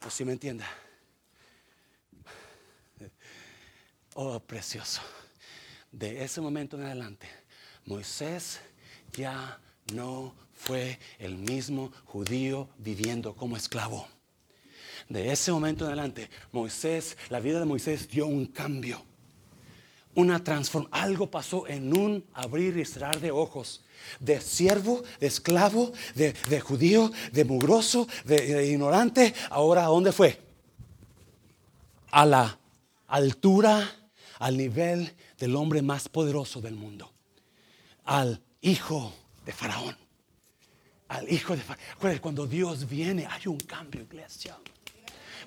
[0.05, 0.65] O si me entienda.
[4.13, 5.01] Oh, precioso.
[5.95, 7.25] De ese momento en adelante,
[7.85, 8.59] Moisés
[9.13, 9.61] ya
[9.93, 14.05] no fue el mismo judío viviendo como esclavo.
[15.07, 19.05] De ese momento en adelante, Moisés, la vida de Moisés dio un cambio,
[20.15, 21.01] una transformación.
[21.01, 23.85] Algo pasó en un abrir y cerrar de ojos.
[24.19, 29.33] De siervo, de esclavo, de, judío, de mugroso, de, de ignorante.
[29.49, 30.41] Ahora, ¿a dónde fue?
[32.11, 32.59] A la
[33.07, 34.05] altura
[34.39, 37.11] al nivel del hombre más poderoso del mundo,
[38.03, 39.13] al hijo
[39.45, 39.97] de Faraón,
[41.07, 42.19] al hijo de Faraón.
[42.19, 44.57] Cuando Dios viene hay un cambio, iglesia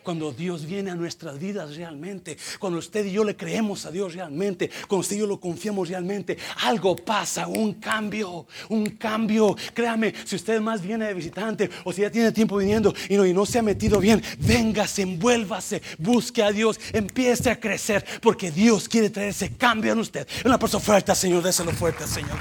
[0.09, 4.15] cuando Dios viene a nuestras vidas realmente, cuando usted y yo le creemos a Dios
[4.15, 9.55] realmente, cuando usted y yo lo confiamos realmente, algo pasa, un cambio, un cambio.
[9.75, 13.27] Créame, si usted más viene de visitante o si ya tiene tiempo viniendo y no,
[13.27, 18.51] y no se ha metido bien, véngase, envuélvase, busque a Dios, empiece a crecer, porque
[18.51, 20.27] Dios quiere traer ese cambio en usted.
[20.43, 22.39] Una persona fuerte, Señor, déselo fuerte, Señor.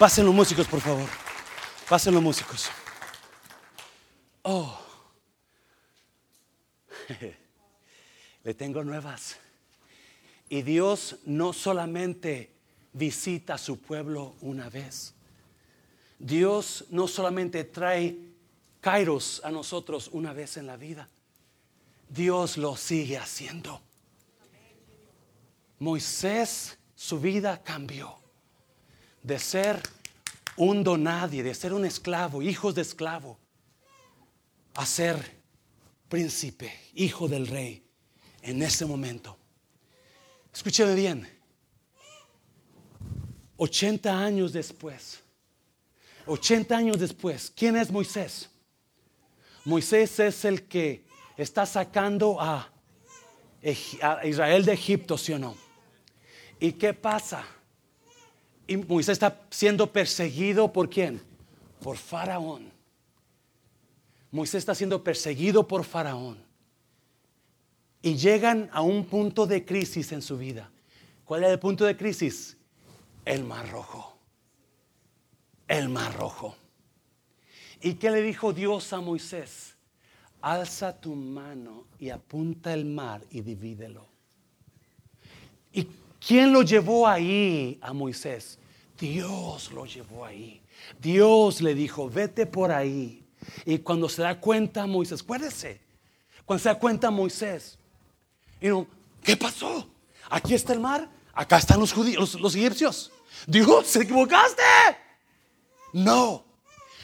[0.00, 1.06] Pasen los músicos, por favor.
[1.88, 2.68] Pasen los músicos.
[4.42, 4.83] Oh.
[8.44, 9.36] le tengo nuevas.
[10.48, 12.50] Y Dios no solamente
[12.92, 15.14] visita a su pueblo una vez.
[16.18, 18.16] Dios no solamente trae
[18.80, 21.08] kairos a nosotros una vez en la vida.
[22.08, 23.80] Dios lo sigue haciendo.
[25.78, 28.16] Moisés, su vida cambió
[29.22, 29.82] de ser
[30.56, 33.38] un donadie, de ser un esclavo, hijos de esclavo,
[34.74, 35.43] a ser
[36.14, 37.84] príncipe, hijo del rey,
[38.40, 39.36] en ese momento.
[40.52, 41.28] Escúcheme bien.
[43.56, 45.18] 80 años después,
[46.26, 48.48] 80 años después, ¿quién es Moisés?
[49.64, 51.04] Moisés es el que
[51.36, 52.70] está sacando a,
[54.22, 55.56] Israel de Egipto, ¿sí o no?
[56.60, 57.44] ¿Y qué pasa?
[58.68, 61.20] Y Moisés está siendo perseguido por quién?
[61.80, 62.73] Por Faraón.
[64.34, 66.44] Moisés está siendo perseguido por Faraón.
[68.02, 70.72] Y llegan a un punto de crisis en su vida.
[71.24, 72.56] ¿Cuál es el punto de crisis?
[73.24, 74.18] El mar rojo.
[75.68, 76.56] El mar rojo.
[77.80, 79.76] ¿Y qué le dijo Dios a Moisés?
[80.40, 84.04] Alza tu mano y apunta el mar y divídelo.
[85.72, 85.86] ¿Y
[86.18, 88.58] quién lo llevó ahí a Moisés?
[88.98, 90.60] Dios lo llevó ahí.
[91.00, 93.23] Dios le dijo, vete por ahí
[93.64, 95.80] y cuando se da cuenta Moisés, acuérdese,
[96.44, 97.78] cuando se da cuenta Moisés,
[98.60, 98.86] y no,
[99.22, 99.88] ¿qué pasó?
[100.30, 103.12] Aquí está el mar, acá están los judíos, los, egipcios.
[103.46, 104.62] Dios, ¿se equivocaste?
[105.92, 106.44] No.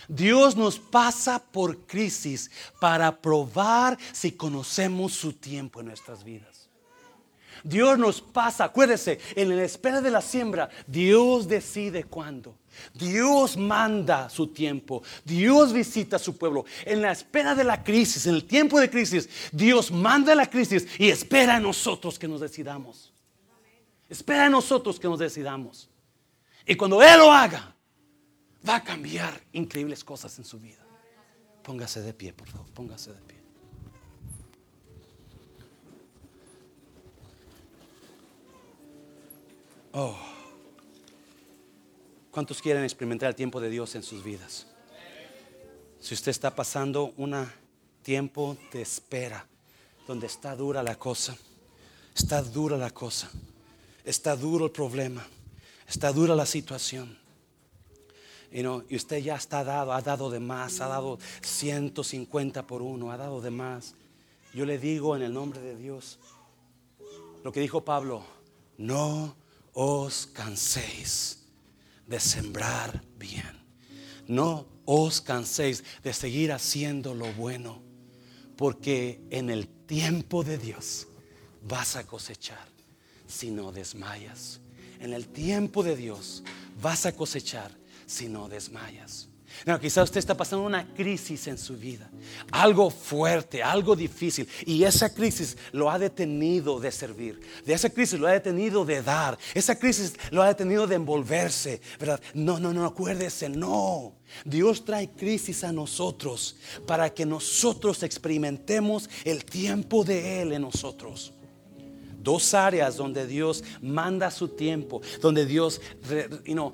[0.09, 6.69] Dios nos pasa por crisis para probar si conocemos su tiempo en nuestras vidas.
[7.63, 12.57] Dios nos pasa, acuérdese, en la espera de la siembra, Dios decide cuándo.
[12.95, 15.03] Dios manda su tiempo.
[15.25, 16.65] Dios visita a su pueblo.
[16.85, 20.87] En la espera de la crisis, en el tiempo de crisis, Dios manda la crisis
[20.99, 23.13] y espera a nosotros que nos decidamos.
[24.09, 25.89] Espera a nosotros que nos decidamos.
[26.67, 27.75] Y cuando Él lo haga,
[28.69, 30.85] va a cambiar increíbles cosas en su vida.
[31.63, 32.67] Póngase de pie, por favor.
[32.73, 33.41] Póngase de pie.
[39.93, 40.40] Oh.
[42.31, 44.67] ¿Cuántos quieren experimentar el tiempo de Dios en sus vidas?
[45.99, 47.35] Si usted está pasando un
[48.03, 49.45] tiempo de espera,
[50.07, 51.37] donde está dura la cosa,
[52.15, 53.29] está dura la cosa,
[54.05, 55.27] está duro el problema,
[55.89, 57.19] está dura la situación.
[58.53, 63.17] y usted ya está dado, ha dado de más, ha dado 150 por uno, ha
[63.17, 63.95] dado de más.
[64.55, 66.21] Yo le digo en el nombre de Dios
[67.43, 68.23] lo que dijo Pablo,
[68.79, 69.35] no
[69.73, 71.40] os canséis
[72.11, 73.65] de sembrar bien.
[74.27, 77.83] No os canséis de seguir haciendo lo bueno,
[78.57, 81.07] porque en el tiempo de Dios
[81.63, 82.67] vas a cosechar
[83.27, 84.61] si no desmayas.
[84.99, 86.43] En el tiempo de Dios
[86.83, 87.71] vas a cosechar
[88.07, 89.30] si no desmayas.
[89.67, 92.11] No, usted está pasando una crisis en su vida,
[92.51, 98.19] algo fuerte, algo difícil, y esa crisis lo ha detenido de servir, de esa crisis
[98.19, 102.21] lo ha detenido de dar, esa crisis lo ha detenido de envolverse, ¿verdad?
[102.35, 104.15] No, no, no, acuérdese, no.
[104.45, 111.33] Dios trae crisis a nosotros para que nosotros experimentemos el tiempo de Él en nosotros.
[112.23, 115.81] Dos áreas donde Dios manda su tiempo, donde Dios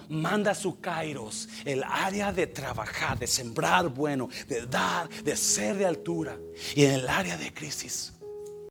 [0.09, 1.49] manda su kairos.
[1.65, 6.37] El área de trabajar, de sembrar bueno, de dar, de ser de altura.
[6.75, 8.16] Y en el área de crisis.